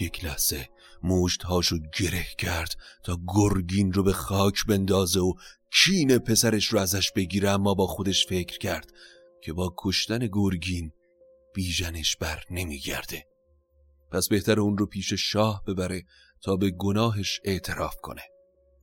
یک 0.00 0.24
لحظه 0.24 0.68
موشت 1.02 1.42
هاشو 1.42 1.78
گره 1.98 2.26
کرد 2.38 2.74
تا 3.02 3.18
گرگین 3.34 3.92
رو 3.92 4.02
به 4.02 4.12
خاک 4.12 4.66
بندازه 4.68 5.20
و 5.20 5.32
کین 5.72 6.18
پسرش 6.18 6.66
رو 6.66 6.78
ازش 6.78 7.12
بگیره 7.12 7.50
اما 7.50 7.74
با 7.74 7.86
خودش 7.86 8.26
فکر 8.26 8.58
کرد 8.58 8.90
که 9.42 9.52
با 9.52 9.74
کشتن 9.78 10.28
گرگین 10.32 10.92
بیژنش 11.54 12.16
بر 12.16 12.44
نمیگرده. 12.50 13.26
پس 14.10 14.28
بهتر 14.28 14.60
اون 14.60 14.78
رو 14.78 14.86
پیش 14.86 15.12
شاه 15.12 15.62
ببره 15.66 16.02
تا 16.42 16.56
به 16.56 16.70
گناهش 16.70 17.40
اعتراف 17.44 17.96
کنه. 18.02 18.22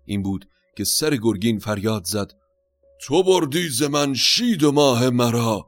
این 0.05 0.23
بود 0.23 0.45
که 0.77 0.83
سر 0.83 1.15
گرگین 1.15 1.59
فریاد 1.59 2.03
زد 2.05 2.31
تو 3.01 3.23
بردی 3.23 3.69
ز 3.69 3.83
من 3.83 4.13
شید 4.13 4.63
و 4.63 4.71
ماه 4.71 5.09
مرا 5.09 5.67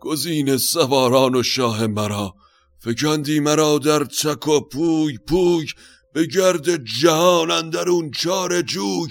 گزین 0.00 0.56
سواران 0.56 1.34
و 1.34 1.42
شاه 1.42 1.86
مرا 1.86 2.34
فکندی 2.78 3.40
مرا 3.40 3.78
در 3.78 4.04
چک 4.04 4.48
و 4.48 4.60
پوی 4.60 5.18
پوی 5.18 5.66
به 6.14 6.26
گرد 6.26 6.84
جهان 6.84 7.50
اندر 7.50 7.88
اون 7.88 8.10
چار 8.10 8.62
جوی. 8.62 9.08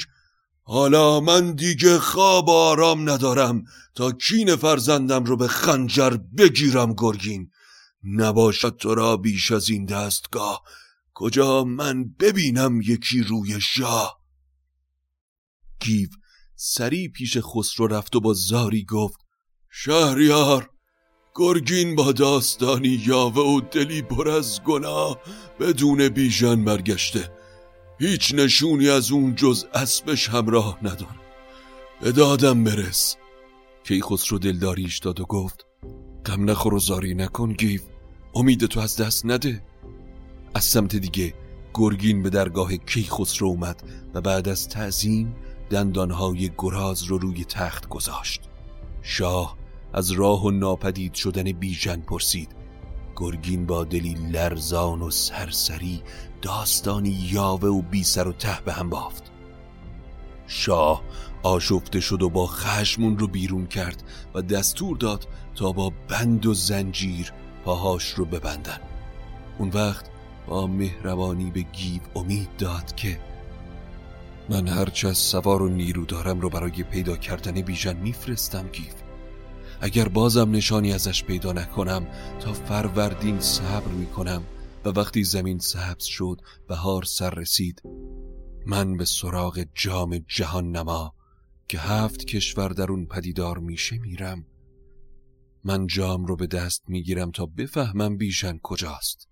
حالا 0.63 1.19
من 1.19 1.55
دیگه 1.55 1.99
خواب 1.99 2.49
آرام 2.49 3.09
ندارم 3.09 3.63
تا 3.95 4.11
کین 4.11 4.55
فرزندم 4.55 5.23
رو 5.23 5.37
به 5.37 5.47
خنجر 5.47 6.17
بگیرم 6.37 6.93
گرگین. 6.93 7.51
نباشد 8.03 8.77
تو 8.77 8.95
را 8.95 9.17
بیش 9.17 9.51
از 9.51 9.69
این 9.69 9.85
دستگاه. 9.85 10.61
کجا 11.13 11.63
من 11.63 12.03
ببینم 12.19 12.81
یکی 12.81 13.21
روی 13.21 13.61
شاه؟ 13.61 14.19
گیو 15.79 16.09
سری 16.55 17.09
پیش 17.09 17.37
خسرو 17.41 17.87
رفت 17.87 18.15
و 18.15 18.19
با 18.19 18.33
زاری 18.33 18.85
گفت 18.85 19.17
شهریار 19.71 20.69
گرگین 21.37 21.95
با 21.95 22.11
داستانی 22.11 23.01
یاوه 23.05 23.41
و 23.41 23.61
دلی 23.61 24.01
پر 24.01 24.29
از 24.29 24.63
گناه 24.63 25.19
بدون 25.59 26.09
بیژن 26.09 26.65
برگشته. 26.65 27.31
هیچ 27.99 28.33
نشونی 28.35 28.89
از 28.89 29.11
اون 29.11 29.35
جز 29.35 29.65
اسبش 29.73 30.29
همراه 30.29 30.77
نداره. 30.81 31.19
به 32.01 32.11
دادم 32.11 32.63
برس. 32.63 33.15
کی 33.83 34.01
خسرو 34.01 34.39
دلداریش 34.39 34.97
داد 34.97 35.19
و 35.19 35.25
گفت 35.25 35.65
غم 36.25 36.49
نخور 36.49 36.73
و 36.73 36.79
زاری 36.79 37.13
نکن 37.13 37.53
گیو 37.53 37.81
امید 38.35 38.65
تو 38.65 38.79
از 38.79 38.97
دست 38.97 39.25
نده. 39.25 39.63
از 40.53 40.63
سمت 40.63 40.95
دیگه 40.95 41.33
گرگین 41.73 42.23
به 42.23 42.29
درگاه 42.29 42.77
کیخسرو 42.77 43.47
اومد 43.47 43.83
و 44.13 44.21
بعد 44.21 44.49
از 44.49 44.69
تعظیم 44.69 45.35
دندانهای 45.69 46.51
گراز 46.57 47.03
رو 47.03 47.17
روی 47.17 47.45
تخت 47.45 47.89
گذاشت. 47.89 48.41
شاه 49.01 49.64
از 49.95 50.11
راه 50.11 50.45
و 50.45 50.51
ناپدید 50.51 51.13
شدن 51.13 51.43
بیژن 51.43 52.01
پرسید. 52.01 52.55
گرگین 53.15 53.65
با 53.65 53.83
دلی 53.83 54.13
لرزان 54.13 55.01
و 55.01 55.11
سرسری 55.11 56.03
داستانی 56.41 57.09
یاوه 57.31 57.69
و 57.69 57.81
بی 57.81 58.03
سر 58.03 58.27
و 58.27 58.31
ته 58.31 58.61
به 58.65 58.73
هم 58.73 58.89
بافت. 58.89 59.31
شاه 60.47 61.01
آشفته 61.43 61.99
شد 61.99 62.21
و 62.21 62.29
با 62.29 62.47
خشمون 62.47 63.19
رو 63.19 63.27
بیرون 63.27 63.67
کرد 63.67 64.03
و 64.33 64.41
دستور 64.41 64.97
داد 64.97 65.27
تا 65.55 65.71
با 65.71 65.93
بند 66.07 66.45
و 66.45 66.53
زنجیر 66.53 67.31
پاهاش 67.65 68.09
رو 68.09 68.25
ببندن. 68.25 68.79
اون 69.57 69.69
وقت 69.69 70.05
با 70.47 70.67
مهربانی 70.67 71.51
به 71.51 71.61
گیو 71.61 72.01
امید 72.15 72.49
داد 72.57 72.95
که 72.95 73.19
من 74.49 74.67
هرچه 74.67 75.07
از 75.07 75.17
سوار 75.17 75.61
و 75.61 75.69
نیرو 75.69 76.05
دارم 76.05 76.39
رو 76.39 76.49
برای 76.49 76.83
پیدا 76.83 77.17
کردن 77.17 77.61
بیژن 77.61 77.97
میفرستم 77.97 78.67
گیو. 78.67 79.04
اگر 79.81 80.07
بازم 80.07 80.51
نشانی 80.51 80.93
ازش 80.93 81.23
پیدا 81.23 81.53
نکنم 81.53 82.07
تا 82.39 82.53
فروردین 82.53 83.39
صبر 83.39 83.91
می‌کنم. 83.91 84.43
و 84.85 84.89
وقتی 84.89 85.23
زمین 85.23 85.59
سبز 85.59 86.03
شد 86.03 86.41
بهار 86.67 87.03
سر 87.03 87.29
رسید. 87.29 87.81
من 88.65 88.97
به 88.97 89.05
سراغ 89.05 89.65
جام 89.75 90.17
جهان 90.17 90.71
نما 90.71 91.13
که 91.67 91.79
هفت 91.79 92.25
کشور 92.25 92.69
در 92.69 92.91
اون 92.91 93.05
پدیدار 93.05 93.57
میشه 93.57 93.97
میرم. 93.97 94.45
من 95.63 95.87
جام 95.87 96.25
رو 96.25 96.35
به 96.35 96.47
دست 96.47 96.83
می‌گیرم 96.87 97.31
تا 97.31 97.45
بفهمم 97.45 98.17
بیژن 98.17 98.59
کجاست. 98.63 99.27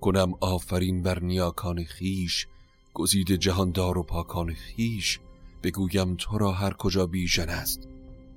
کنم 0.00 0.32
آفرین 0.40 1.02
بر 1.02 1.20
نیاکان 1.20 1.84
خیش 1.84 2.46
گزید 2.94 3.32
جهاندار 3.32 3.98
و 3.98 4.02
پاکان 4.02 4.54
خیش. 4.54 5.20
بگویم 5.62 6.16
تو 6.18 6.38
را 6.38 6.52
هر 6.52 6.72
کجا 6.72 7.06
بیژن 7.06 7.48
است. 7.48 7.88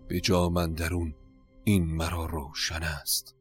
به 0.07 0.19
جا 0.19 0.49
من 0.49 0.73
درون 0.73 1.15
این 1.63 1.85
مرا 1.85 2.25
روشن 2.25 2.83
است. 2.83 3.35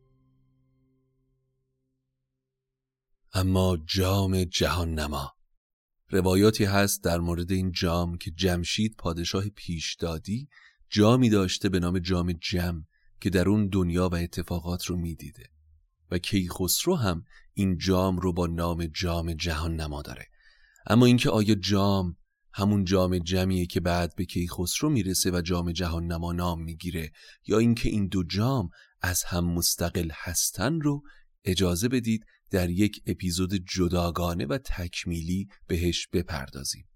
اما 3.32 3.76
جام 3.76 4.44
جهان 4.44 4.94
نما 4.94 5.32
روایاتی 6.10 6.64
هست 6.64 7.04
در 7.04 7.18
مورد 7.18 7.52
این 7.52 7.72
جام 7.72 8.18
که 8.18 8.30
جمشید 8.30 8.94
پادشاه 8.98 9.48
پیشدادی 9.48 10.48
جامی 10.90 11.30
داشته 11.30 11.68
به 11.68 11.80
نام 11.80 11.98
جام 11.98 12.32
جم 12.32 12.86
که 13.20 13.30
در 13.30 13.48
اون 13.48 13.68
دنیا 13.68 14.08
و 14.08 14.14
اتفاقات 14.14 14.84
رو 14.84 14.96
می‌دیده 14.96 15.50
و 16.10 16.18
کیخسرو 16.18 16.96
هم 16.96 17.24
این 17.54 17.78
جام 17.78 18.18
رو 18.18 18.32
با 18.32 18.46
نام 18.46 18.86
جام 18.86 19.32
جهان 19.32 19.76
نما 19.76 20.02
داره. 20.02 20.26
اما 20.86 21.06
اینکه 21.06 21.30
آیا 21.30 21.54
جام 21.54 22.16
همون 22.58 22.84
جام 22.84 23.18
جمعیه 23.18 23.66
که 23.66 23.80
بعد 23.80 24.14
به 24.16 24.24
کیخسرو 24.24 24.90
می‌رسه 24.90 25.30
و 25.30 25.40
جام 25.40 25.72
جهان 25.72 26.06
نما 26.06 26.32
نام 26.32 26.62
می‌گیره 26.62 27.12
یا 27.46 27.58
اینکه 27.58 27.88
این 27.88 28.06
دو 28.06 28.24
جام 28.24 28.68
از 29.02 29.24
هم 29.24 29.44
مستقل 29.44 30.10
هستن 30.14 30.80
رو 30.80 31.02
اجازه 31.44 31.88
بدید 31.88 32.24
در 32.50 32.70
یک 32.70 33.02
اپیزود 33.06 33.54
جداگانه 33.54 34.46
و 34.46 34.58
تکمیلی 34.58 35.48
بهش 35.66 36.08
بپردازیم. 36.12 36.88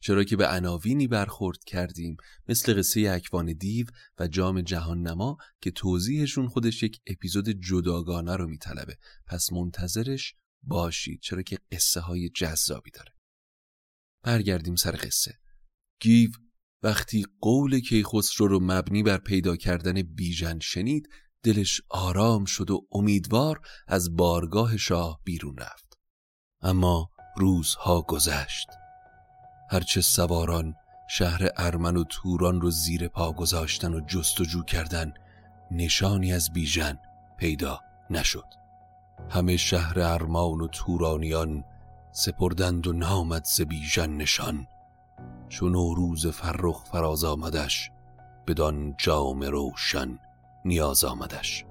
چرا 0.00 0.24
که 0.24 0.36
به 0.36 0.46
عناوینی 0.46 1.06
برخورد 1.06 1.64
کردیم 1.64 2.16
مثل 2.48 2.78
قصه 2.78 3.10
اکوان 3.10 3.52
دیو 3.52 3.86
و 4.18 4.28
جام 4.28 4.60
جهان 4.60 5.00
نما 5.00 5.36
که 5.60 5.70
توضیحشون 5.70 6.48
خودش 6.48 6.82
یک 6.82 7.00
اپیزود 7.06 7.48
جداگانه 7.48 8.36
رو 8.36 8.48
میطلبه. 8.48 8.96
پس 9.26 9.52
منتظرش 9.52 10.34
باشید. 10.62 11.20
چرا 11.20 11.42
که 11.42 11.58
قصه 11.72 12.00
های 12.00 12.28
جذابی 12.28 12.90
داره. 12.90 13.13
برگردیم 14.24 14.76
سر 14.76 14.96
قصه. 15.02 15.34
گیو 16.00 16.30
وقتی 16.82 17.24
قول 17.40 17.80
کیخسرو 17.80 18.48
رو 18.48 18.60
مبنی 18.62 19.02
بر 19.02 19.18
پیدا 19.18 19.56
کردن 19.56 20.02
بیژن 20.02 20.58
شنید 20.58 21.08
دلش 21.42 21.80
آرام 21.90 22.44
شد 22.44 22.70
و 22.70 22.86
امیدوار 22.92 23.60
از 23.88 24.16
بارگاه 24.16 24.76
شاه 24.76 25.20
بیرون 25.24 25.56
رفت. 25.58 25.98
اما 26.62 27.10
روزها 27.36 28.02
گذشت. 28.02 28.68
هرچه 29.70 30.00
سواران 30.00 30.74
شهر 31.10 31.48
ارمن 31.56 31.96
و 31.96 32.04
توران 32.04 32.60
رو 32.60 32.70
زیر 32.70 33.08
پا 33.08 33.32
گذاشتن 33.32 33.94
و 33.94 34.00
جستجو 34.06 34.62
کردن 34.62 35.12
نشانی 35.70 36.32
از 36.32 36.52
بیژن 36.52 36.98
پیدا 37.38 37.80
نشد. 38.10 38.48
همه 39.30 39.56
شهر 39.56 40.00
ارمان 40.00 40.60
و 40.60 40.68
تورانیان 40.68 41.64
سپردند 42.16 42.86
و 42.86 42.92
نامد 42.92 43.44
ز 43.44 43.60
بیژن 43.60 44.10
نشان. 44.10 44.66
چون 45.48 45.72
روز 45.72 46.26
فرخ 46.26 46.84
فراز 46.84 47.24
آمدش 47.24 47.90
بدان 48.46 48.94
جام 48.98 49.42
روشن 49.42 50.18
نیاز 50.64 51.04
آمدش. 51.04 51.64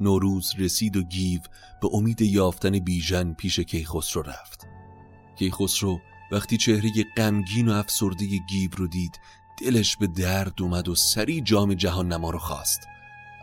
نوروز 0.00 0.54
رسید 0.58 0.96
و 0.96 1.02
گیو 1.02 1.40
به 1.82 1.88
امید 1.92 2.20
یافتن 2.20 2.78
بیژن 2.78 3.32
پیش 3.32 3.60
کیخسرو 3.60 4.22
رفت. 4.22 4.66
کیخسرو 5.38 5.98
وقتی 6.32 6.56
چهره 6.56 6.90
غمگین 7.16 7.68
و 7.68 7.72
افسرده 7.72 8.26
گیو 8.48 8.70
رو 8.76 8.86
دید 8.86 9.20
دلش 9.60 9.96
به 9.96 10.06
درد 10.06 10.62
اومد 10.62 10.88
و 10.88 10.94
سری 10.94 11.40
جام 11.40 11.74
جهان 11.74 12.12
نما 12.12 12.30
رو 12.30 12.38
خواست. 12.38 12.80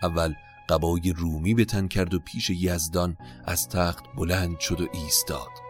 اول 0.04 0.34
قبای 0.70 1.14
رومی 1.16 1.54
به 1.54 1.66
تن 1.66 1.88
کرد 1.88 2.14
و 2.14 2.20
پیش 2.20 2.50
یزدان 2.50 3.18
از 3.46 3.70
تخت 3.70 4.04
بلند 4.18 4.60
شد 4.60 4.82
و 4.82 4.88
ایستاد. 4.94 5.65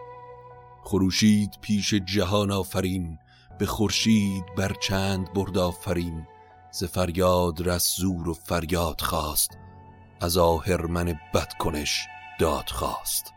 خروشید 0.88 1.58
پیش 1.60 1.94
جهان 1.94 2.50
آفرین 2.50 3.18
به 3.58 3.66
خورشید 3.66 4.44
بر 4.56 4.72
چند 4.72 5.32
برد 5.32 5.58
آفرین. 5.58 6.26
ز 6.70 6.84
فریاد 6.84 7.68
رس 7.68 7.96
زور 7.96 8.28
و 8.28 8.34
فریاد 8.34 9.00
خواست 9.00 9.58
از 10.20 10.38
آهرمن 10.38 11.20
بدکنش 11.34 12.06
داد 12.40 12.68
خواست. 12.68 13.32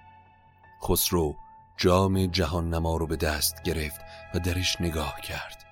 خسرو 0.83 1.35
جام 1.77 2.25
جهان 2.25 2.69
نما 2.69 2.97
رو 2.97 3.07
به 3.07 3.15
دست 3.15 3.63
گرفت 3.63 4.01
و 4.33 4.39
درش 4.39 4.81
نگاه 4.81 5.21
کرد. 5.21 5.65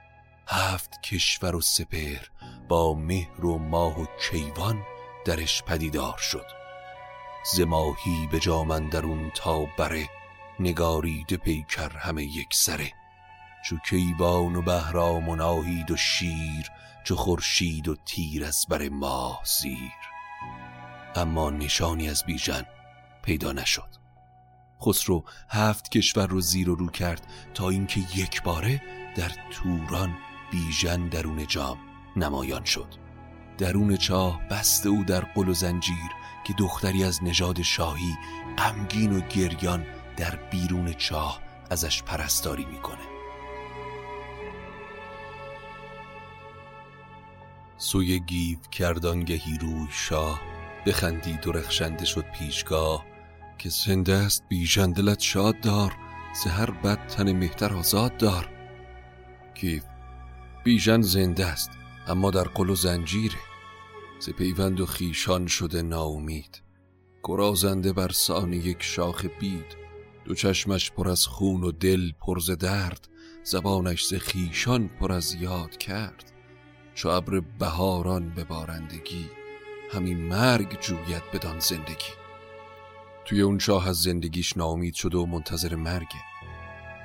هفت 0.48 1.02
کشور 1.02 1.56
و 1.56 1.62
سپر 1.62 2.26
با 2.70 2.94
مهر 2.94 3.46
و 3.46 3.58
ماه 3.58 4.02
و 4.02 4.06
کیوان 4.22 4.82
درش 5.26 5.64
پدیدار 5.64 6.18
شد. 6.18 6.46
زماهی 7.56 8.28
به 8.32 8.40
جامن 8.40 8.90
درون 8.90 9.32
تا 9.36 9.66
بره 9.78 10.10
نگارید 10.60 11.34
پیکر 11.34 11.98
همه 11.98 12.24
یک 12.24 12.54
سره. 12.54 12.92
چو 13.66 13.78
کیوان 13.90 14.56
و 14.56 14.62
بهرام 14.62 15.30
و 15.30 15.36
ناهید 15.36 15.92
و 15.92 15.98
شیر 15.98 16.72
چو 17.04 17.16
خورشید 17.16 17.88
و 17.88 17.96
تیر 18.06 18.46
از 18.46 18.66
بر 18.70 18.90
ماه 18.90 19.42
زیر. 19.62 19.92
اما 21.16 21.50
نشانی 21.50 22.10
از 22.10 22.24
بیژن 22.26 22.64
پیدا 23.24 23.52
نشد. 23.52 23.90
خسرو 24.82 25.24
هفت 25.50 25.90
کشور 25.90 26.28
رو 26.28 26.42
زیر 26.42 26.70
و 26.70 26.76
رو 26.76 26.90
کرد 26.90 27.28
تا 27.54 27.70
اینکه 27.70 28.00
یک 28.16 28.44
باره 28.44 28.82
در 29.16 29.32
توران 29.52 30.18
بیژن 30.52 31.08
درون 31.08 31.48
جام 31.48 31.78
نمایان 32.16 32.64
شد. 32.64 32.88
درون 33.58 33.98
چاه 33.98 34.48
بست 34.48 34.86
او 34.86 35.04
در 35.04 35.22
قل 35.22 35.50
و 35.50 35.54
زنجیر 35.54 36.12
که 36.44 36.54
دختری 36.54 37.04
از 37.04 37.24
نژاد 37.24 37.62
شاهی 37.62 38.18
غمگین 38.58 39.18
و 39.18 39.22
گریان 39.22 39.86
در 40.18 40.36
بیرون 40.36 40.94
چاه 40.94 41.42
ازش 41.70 42.04
پرستاری 42.04 42.66
می‌کنه. 42.66 43.08
سوی 47.78 48.20
گیو 48.20 48.58
کردانگهی 48.72 49.58
روی 49.62 49.88
شاه 49.92 50.42
بخندید 50.86 51.48
و 51.48 51.52
رخشنده 51.52 52.06
شد 52.06 52.26
پیشگاه 52.40 53.06
که 53.58 53.70
زنده 53.70 54.14
است 54.14 54.44
بیژن 54.50 54.92
دلت 54.92 55.20
شاد 55.20 55.60
دار 55.60 55.94
سهر 56.44 56.72
بد 56.72 57.08
تن 57.08 57.32
مهتر 57.32 57.74
آزاد 57.74 58.18
دار. 58.18 58.50
گیو 59.56 59.82
بیژن 60.64 61.02
زنده 61.02 61.46
است 61.46 61.70
اما 62.08 62.32
در 62.32 62.44
قل 62.44 62.70
و 62.70 62.76
زنجیره. 62.76 63.40
ز 64.20 64.30
پیوند 64.30 64.80
و 64.80 64.86
خیشان 64.86 65.48
شده 65.48 65.82
ناامید. 65.82 66.62
گرازنده 67.24 67.94
بر 67.94 68.10
سان 68.10 68.54
یک 68.54 68.84
شاخ 68.84 69.26
بید. 69.40 69.87
دو 70.28 70.36
چشمش 70.36 70.92
پر 70.92 71.10
از 71.10 71.28
خون 71.28 71.64
و 71.64 71.72
دل 71.72 72.12
پر 72.12 72.40
ز 72.40 72.52
درد 72.52 73.08
زبانش 73.44 74.06
ز 74.06 74.14
خیشان 74.14 74.88
پر 74.88 75.12
از 75.12 75.34
یاد 75.34 75.78
کرد. 75.78 76.32
چو 76.96 77.10
ابر 77.10 77.40
بهاران 77.40 78.30
به 78.30 78.44
بارندگی 78.44 79.30
همین 79.92 80.18
مرگ 80.18 80.80
جوید 80.80 81.24
بدان 81.34 81.60
زندگی. 81.60 82.14
توی 83.26 83.42
اون 83.42 83.58
چاه 83.58 83.90
از 83.90 84.02
زندگیش 84.02 84.58
ناامید 84.58 84.94
شده 84.94 85.18
و 85.18 85.26
منتظر 85.26 85.76
مرگه. 85.76 86.24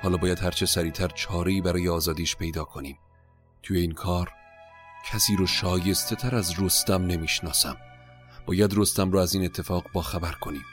حالا 0.01 0.17
باید 0.17 0.39
هرچه 0.39 0.65
سریعتر 0.65 1.07
چاری 1.07 1.61
برای 1.61 1.89
آزادیش 1.89 2.35
پیدا 2.35 2.63
کنیم. 2.63 2.97
توی 3.63 3.77
این 3.77 3.91
کار 3.91 4.31
کسی 5.11 5.35
رو 5.35 5.47
شایسته 5.47 6.15
تر 6.15 6.35
از 6.35 6.59
رستم 6.59 7.05
نمی‌شناسم. 7.05 7.77
باید 8.45 8.73
رستم 8.77 9.11
رو 9.11 9.19
از 9.19 9.35
این 9.35 9.45
اتفاق 9.45 9.85
با 9.93 10.01
خبر 10.01 10.31
کنیم. 10.31 10.65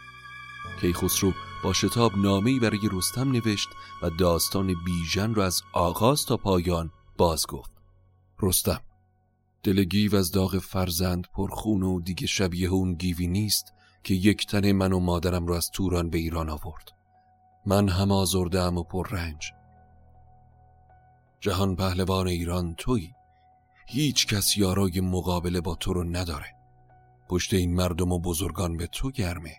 کیخسرو 0.80 1.32
با 1.64 1.73
شتاب 1.73 2.16
نامه‌ای 2.16 2.59
برای 2.59 2.88
رستم 2.92 3.33
نوشت 3.33 3.68
و 4.03 4.11
داستان 4.11 4.75
بیژن 4.85 5.35
رو 5.35 5.42
از 5.42 5.62
آغاز 5.73 6.27
تا 6.27 6.37
پایان 6.37 6.90
باز 7.18 7.46
گفت. 7.46 7.70
رستم 8.42 8.81
دل 9.62 9.85
گیو 9.85 10.16
از 10.16 10.33
داغ 10.33 10.59
فرزند 10.59 11.27
پرخون 11.35 11.83
و 11.83 12.01
دیگه 12.01 12.27
شبیه 12.27 12.68
اون 12.68 12.94
گیوی 12.94 13.27
نیست 13.27 13.73
که 14.05 14.14
یک 14.14 14.46
تن 14.46 14.73
من 14.73 14.92
و 14.92 15.01
مادرم 15.01 15.46
رو 15.46 15.55
از 15.55 15.70
توران 15.70 16.11
به 16.11 16.18
ایران 16.18 16.51
آورد. 16.51 16.88
من 17.66 17.88
هم 17.88 18.12
آزردم 18.12 18.79
و 18.79 18.83
پر 18.83 19.09
رنج 19.09 19.53
جهان 21.40 21.77
پهلوان 21.77 22.29
ایران 22.29 22.75
تویی. 22.75 23.14
هیچ 23.87 24.27
کس 24.27 24.57
یارای 24.57 25.01
مقابله 25.01 25.61
با 25.61 25.75
تو 25.75 25.92
رو 25.92 26.05
نداره. 26.05 26.46
پشت 27.29 27.55
این 27.55 27.75
مردم 27.75 28.12
و 28.12 28.18
بزرگان 28.18 28.77
به 28.77 28.87
تو 28.87 29.11
گرمه. 29.11 29.57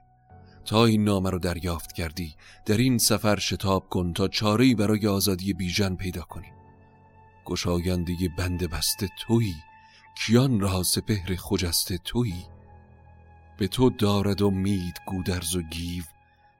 تا 0.65 0.85
این 0.85 1.03
نامه 1.03 1.29
رو 1.29 1.39
دریافت 1.39 1.91
کردی 1.91 2.35
در 2.65 2.77
این 2.77 2.97
سفر 2.97 3.39
شتاب 3.39 3.89
کن 3.89 4.13
تا 4.13 4.27
چاره‌ای 4.27 4.75
برای 4.75 5.07
آزادی 5.07 5.53
بیژن 5.53 5.95
پیدا 5.95 6.21
کنی. 6.21 6.51
گشاینده 7.45 8.13
بند 8.37 8.69
بسته 8.69 9.09
تویی 9.19 9.55
کیان 10.17 10.59
را 10.59 10.83
سپهر 10.83 11.35
خجسته 11.35 11.97
تویی. 11.97 12.45
به 13.57 13.67
تو 13.67 13.89
دارد 13.89 14.41
و 14.41 14.51
امید 14.51 14.97
گودرز 15.05 15.55
و 15.55 15.61
گیو 15.61 16.03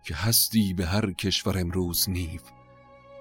که 0.04 0.16
هستی 0.16 0.74
به 0.74 0.86
هر 0.86 1.12
کشور 1.12 1.58
امروز 1.58 2.10
نیو. 2.10 2.42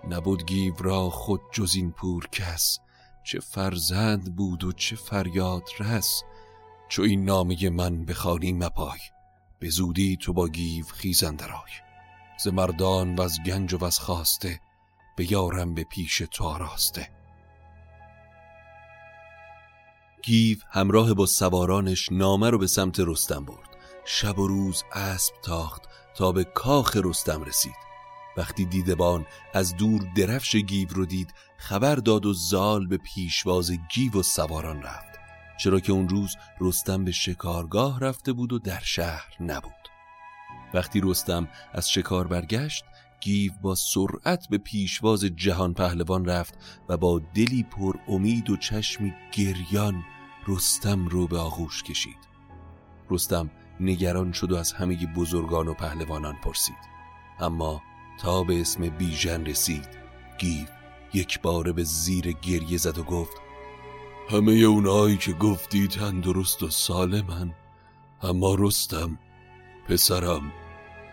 نبود 0.09 0.47
گیو 0.47 0.75
را 0.79 1.11
خود 1.11 1.41
جز 1.53 1.75
این 1.75 1.91
پور 1.91 2.27
کس 2.33 2.79
چه 3.25 3.41
فرزند 3.41 4.37
بود 4.37 4.65
و 4.65 4.73
چه 4.73 4.97
فریاد 4.97 5.69
رس. 5.79 6.23
چو 6.89 7.03
این 7.03 7.25
نامه 7.25 7.71
من 7.71 8.05
بخوانی 8.05 8.53
مپای. 8.53 8.99
به 9.61 9.71
زودی 9.71 10.17
تو 10.17 10.33
با 10.33 10.49
گیو 10.49 10.85
خیز 10.85 11.23
اندر 11.23 11.52
آی 11.52 11.71
ز 12.39 12.49
مردان 12.49 13.15
و 13.15 13.23
از 13.23 13.39
گنج 13.47 13.75
و 13.75 13.85
از 13.85 13.99
خواسته 13.99 14.61
بیارم 15.17 15.75
به 15.75 15.85
پیش 15.85 16.23
تو 16.31 16.45
آراسته. 16.45 17.11
گیو 20.23 20.59
همراه 20.71 21.15
با 21.15 21.27
سوارانش 21.27 22.13
نامه 22.13 22.51
رو 22.51 22.59
به 22.59 22.67
سمت 22.67 23.01
رستم 23.01 23.45
برد. 23.45 23.77
شب 24.05 24.39
و 24.39 24.47
روز 24.47 24.85
اسب 24.93 25.35
تاخت 25.43 25.83
تا 26.17 26.33
به 26.33 26.45
کاخ 26.45 26.97
رستم 27.05 27.43
رسید. 27.43 27.77
وقتی 28.37 28.65
دیدبان 28.65 29.27
از 29.55 29.77
دور 29.77 30.03
درفش 30.17 30.57
گیو 30.57 30.89
رو 30.91 31.07
دید 31.07 31.35
خبر 31.57 31.95
داد 31.95 32.27
و 32.27 32.33
زال 32.33 32.87
به 32.87 32.97
پیشواز 32.97 33.73
گیو 33.95 34.13
و 34.13 34.23
سواران 34.23 34.83
رفت. 34.83 35.20
چرا 35.61 35.81
که 35.81 35.93
اون 35.93 36.09
روز 36.09 36.37
رستم 36.61 37.05
به 37.05 37.13
شکارگاه 37.13 38.01
رفته 38.01 38.33
بود 38.33 38.53
و 38.53 38.59
در 38.59 38.81
شهر 38.83 39.37
نبود. 39.41 39.73
وقتی 40.75 41.01
رستم 41.05 41.49
از 41.73 41.91
شکار 41.91 42.27
برگشت 42.27 42.85
گیو 43.21 43.53
با 43.63 43.75
سرعت 43.75 44.49
به 44.51 44.59
پیشواز 44.59 45.25
جهان 45.25 45.75
پهلوان 45.75 46.25
رفت 46.25 46.55
و 46.89 46.97
با 46.97 47.21
دلی 47.35 47.63
پر 47.63 47.97
امید 48.09 48.51
و 48.51 48.57
چشمی 48.57 49.15
گریان 49.33 50.05
رستم 50.49 51.09
رو 51.09 51.27
به 51.27 51.39
آغوش 51.39 51.83
کشید. 51.83 52.19
رستم 53.11 53.51
نگران 53.81 54.33
شد 54.33 54.53
و 54.53 54.57
از 54.57 54.73
همه 54.73 55.07
بزرگان 55.07 55.69
و 55.69 55.75
پهلوانان 55.75 56.37
پرسید. 56.45 56.91
اما 57.41 57.83
تا 58.21 58.43
به 58.43 58.61
اسم 58.61 58.89
بیژن 58.89 59.45
رسید 59.47 59.89
گیو 60.39 60.67
یک 61.15 61.41
باره 61.41 61.73
به 61.73 61.85
زیر 61.85 62.33
گریه 62.33 62.79
زد 62.79 62.99
و 62.99 63.03
گفت 63.03 63.50
همه 64.31 64.53
اونایی 64.53 65.17
که 65.17 65.33
گفتی 65.33 65.89
تندرست 65.89 66.63
و 66.63 66.71
سالمن 66.71 67.55
اما 68.23 68.57
رستم 68.59 69.19
پسرم 69.89 70.53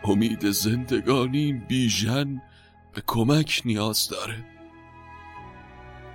امید 0.04 0.52
زندگانی 0.52 1.54
بیژن 1.54 2.42
به 2.94 3.04
کمک 3.08 3.62
نیاز 3.66 4.10
داره. 4.10 4.46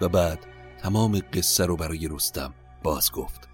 و 0.01 0.09
بعد 0.09 0.47
تمام 0.83 1.21
قصه 1.33 1.67
رو 1.67 1.77
برای 1.77 2.09
رستم 2.09 2.55
باز 2.83 3.13
گفت. 3.13 3.49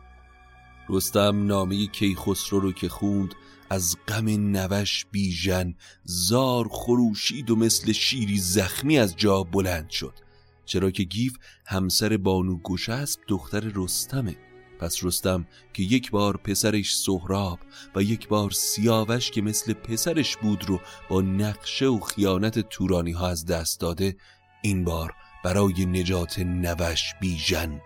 رستم 0.89 1.47
نامه 1.47 1.87
کیخسرو 1.87 2.61
رو 2.61 2.73
که 2.73 2.89
خوند 2.89 3.35
از 3.71 3.97
غم 4.09 4.29
نوش 4.29 5.07
بیژن 5.11 5.75
زار 6.05 6.69
خروشید 6.71 7.51
و 7.51 7.57
مثل 7.57 7.93
شیری 7.93 8.39
زخمی 8.39 8.99
از 8.99 9.17
جا 9.17 9.43
بلند 9.43 9.91
شد. 9.91 10.28
چرا 10.69 10.91
که 10.91 11.03
گیف 11.03 11.37
همسر 11.67 12.17
بانو 12.17 12.59
گشسب 12.63 13.21
دختر 13.29 13.73
رستمه. 13.75 14.37
پس 14.81 15.05
رستم 15.05 15.47
که 15.73 15.83
یک 15.83 16.11
بار 16.11 16.37
پسرش 16.37 16.97
سهراب 16.97 17.59
و 17.95 18.03
یک 18.03 18.29
بار 18.29 18.51
سیاوش 18.51 19.31
که 19.31 19.43
مثل 19.43 19.73
پسرش 19.73 20.37
بود 20.37 20.65
رو 20.65 20.81
با 21.09 21.21
نقشه 21.21 21.87
و 21.87 22.01
خیانت 22.01 22.59
تورانی 22.59 23.13
ها 23.13 23.29
از 23.29 23.47
دست 23.47 23.81
داده 23.81 24.17
این 24.63 24.85
بار 24.85 25.15
برای 25.45 25.87
نجات 25.87 26.39
نوش 26.39 27.15
بیژن 27.21 27.81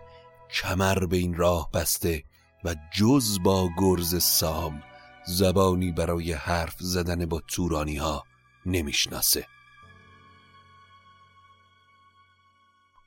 کمر 0.53 1.05
به 1.05 1.17
این 1.17 1.33
راه 1.33 1.69
بسته 1.73 2.23
و 2.63 2.75
جز 2.97 3.39
با 3.43 3.69
گرز 3.77 4.23
سام 4.23 4.83
زبانی 5.27 5.91
برای 5.91 6.33
حرف 6.33 6.75
زدن 6.79 7.25
با 7.25 7.41
تورانی 7.47 7.95
ها 7.97 8.23
نمی‌شناسه. 8.65 9.47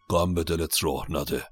قام 0.09 0.35
به 0.35 0.45
دلت 0.45 0.85
راه 0.85 1.07
نده. 1.11 1.42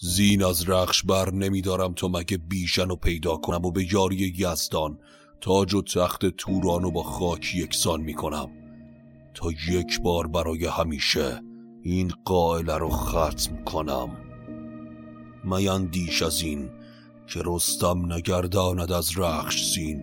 زین 0.00 0.44
از 0.44 0.68
رخش 0.68 1.02
بر 1.02 1.30
نمیدارم 1.30 1.92
تو 1.92 2.08
مگه 2.08 2.36
بیشن 2.36 2.90
و 2.90 2.96
پیدا 2.96 3.36
کنم 3.36 3.66
و 3.66 3.70
به 3.70 3.92
یاری 3.92 4.34
یزدان 4.38 4.98
تاج 5.40 5.74
و 5.74 5.82
تخت 5.82 6.26
توران 6.26 6.84
و 6.84 6.90
با 6.90 7.02
خاک 7.02 7.54
یکسان 7.54 8.00
می‌کنم. 8.00 8.50
تا 9.34 9.50
یک 9.70 10.00
بار 10.00 10.26
برای 10.26 10.66
همیشه 10.66 11.42
این 11.82 12.12
قائله 12.24 12.76
رو 12.76 12.88
ختم 12.88 13.64
کنم. 13.64 14.16
میان 15.44 15.86
دیش 15.86 16.22
از 16.22 16.42
این 16.42 16.70
که 17.26 17.42
رستم 17.44 18.12
نگرداند 18.12 18.92
از 18.92 19.18
رخش 19.18 19.74
زین 19.74 20.02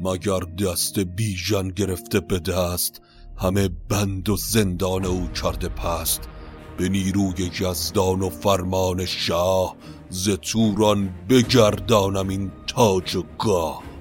مگر 0.00 0.40
دست 0.40 0.98
بیژن 0.98 1.68
گرفته 1.68 2.20
به 2.20 2.38
دست 2.38 3.02
همه 3.36 3.68
بند 3.68 4.28
و 4.28 4.36
زندان 4.36 5.04
او 5.04 5.28
کرده 5.28 5.68
پست. 5.68 6.28
به 6.76 6.88
نیروی 6.88 7.50
یزدان 7.60 8.22
و 8.22 8.30
فرمان 8.30 9.04
شاه 9.04 9.76
ز 10.10 10.30
توران 10.30 11.14
بگردانم 11.28 12.28
این 12.28 12.50
تاج 12.66 13.16
و 13.16 13.22
گاه. 13.38 13.93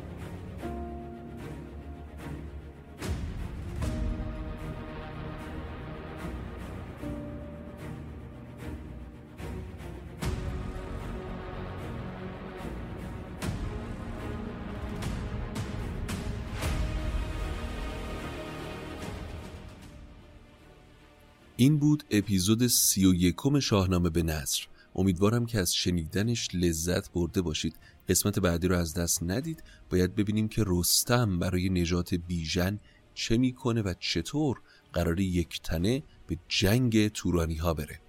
این 21.56 21.78
بود 21.78 22.04
اپیزود 22.12 22.68
سی 22.68 23.06
و 23.06 23.14
یکم 23.14 23.60
شاهنامه 23.60 24.10
به 24.10 24.24
نصر. 24.24 24.68
امیدوارم 24.96 25.46
که 25.46 25.60
از 25.60 25.76
شنیدنش 25.76 26.50
لذت 26.54 27.12
برده 27.12 27.42
باشید. 27.42 27.76
قسمت 28.10 28.40
بعدی 28.40 28.68
رو 28.68 28.78
از 28.78 28.94
دست 28.94 29.24
ندید. 29.24 29.64
باید 29.90 30.16
ببینیم 30.16 30.48
که 30.48 30.64
رستم 30.68 31.40
برای 31.40 31.70
نجات 31.70 32.16
بیژن 32.16 32.80
چه 33.14 33.38
می‌کنه 33.38 33.82
و 33.82 33.94
چطور 34.00 34.62
قرار 34.94 35.20
یک 35.20 35.62
تنه 35.62 36.04
به 36.28 36.38
جنگ 36.48 37.08
تورانی 37.08 37.56
ها 37.56 37.74
بره. 37.74 38.00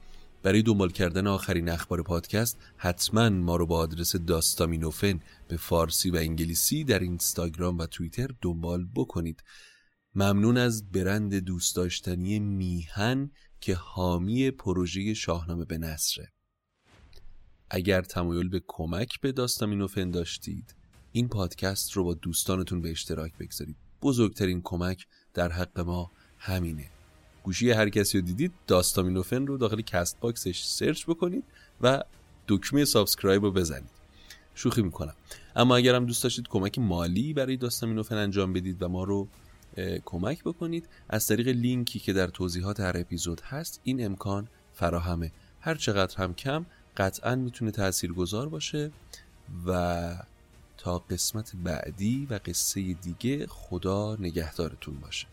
برای 0.43 0.63
دنبال 0.63 0.91
کردن 0.91 1.27
آخرین 1.27 1.69
اخبار 1.69 2.03
پادکست 2.03 2.59
حتما 2.77 3.29
ما 3.29 3.57
رو 3.57 3.67
با 3.67 3.79
آدرس 3.79 4.17
داستامینوفن 4.17 5.21
به 5.49 5.57
فارسی 5.57 6.11
و 6.11 6.17
انگلیسی 6.17 6.85
در 6.85 6.99
اینستاگرام 6.99 7.79
و 7.79 7.87
توییتر 7.87 8.31
دنبال 8.43 8.87
بکنید. 8.95 9.43
ممنون 10.17 10.57
از 10.57 10.91
برند 10.91 11.35
دوست 11.35 11.77
داشتنی 11.77 12.39
میهن 12.39 13.31
که 13.61 13.75
حامی 13.75 14.51
پروژه 14.51 15.15
شاهنامه 15.15 15.65
به 15.65 15.79
نثره 15.79 16.33
اگر 17.71 18.03
تمایل 18.03 18.49
به 18.49 18.63
کمک 18.67 19.21
به 19.21 19.33
داستامینوفن 19.33 20.11
داشتید 20.11 20.75
این 21.13 21.29
پادکست 21.29 21.93
رو 21.93 22.05
با 22.05 22.15
دوستانتون 22.15 22.81
به 22.81 22.91
اشتراک 22.91 23.33
بگذارید. 23.39 23.77
بزرگترین 24.03 24.61
کمک 24.65 25.07
در 25.35 25.53
حق 25.53 25.81
ما 25.81 26.11
همینه. 26.39 26.91
گوشی 27.43 27.71
هر 27.71 27.89
کسی 27.89 28.19
رو 28.19 28.27
دیدید 28.27 28.53
داستامینوفن 28.67 29.47
رو 29.47 29.57
داخل 29.57 29.81
Castbox 29.81 30.21
ش 30.21 30.65
search 30.65 31.07
بکنید 31.07 31.45
و 31.81 32.03
دکمه 32.49 32.85
subscribe 32.85 33.43
رو 33.43 33.53
بزنید. 33.53 33.91
شوخی 34.55 34.83
می‌کنم. 34.83 35.15
اما 35.57 35.77
اگر 35.77 35.95
هم 35.95 36.07
دوست 36.07 36.23
داشتید 36.23 36.49
کمک 36.49 36.79
مالی 36.79 37.35
برای 37.35 37.57
داستامینوفن 37.57 38.17
انجام 38.17 38.53
بدید 38.53 38.83
و 38.83 38.89
ما 38.89 39.05
رو 39.05 39.29
کمک 40.05 40.45
بکنید. 40.45 40.89
از 41.09 41.27
طریق 41.27 41.49
لینکی 41.49 41.99
که 41.99 42.13
در 42.13 42.27
توضیحات 42.27 42.81
هر 42.81 42.97
اپیزود 42.97 43.41
هست 43.41 43.81
این 43.85 44.05
امکان 44.05 44.49
فراهمه. 44.73 45.33
هر 45.61 45.75
چقدر 45.75 46.17
هم 46.17 46.35
کم 46.35 46.67
قطعا 46.97 47.35
می‌تونه 47.35 47.71
تأثیر 47.71 48.13
گذار 48.13 48.49
باشه 48.49 48.91
و 49.67 50.15
تا 50.79 50.99
قسمت 50.99 51.53
بعدی 51.65 52.27
و 52.31 52.41
قصه 52.45 52.93
دیگه 52.93 53.47
خدا 53.47 54.17
نگهدارتون 54.17 54.95
باشه. 55.01 55.27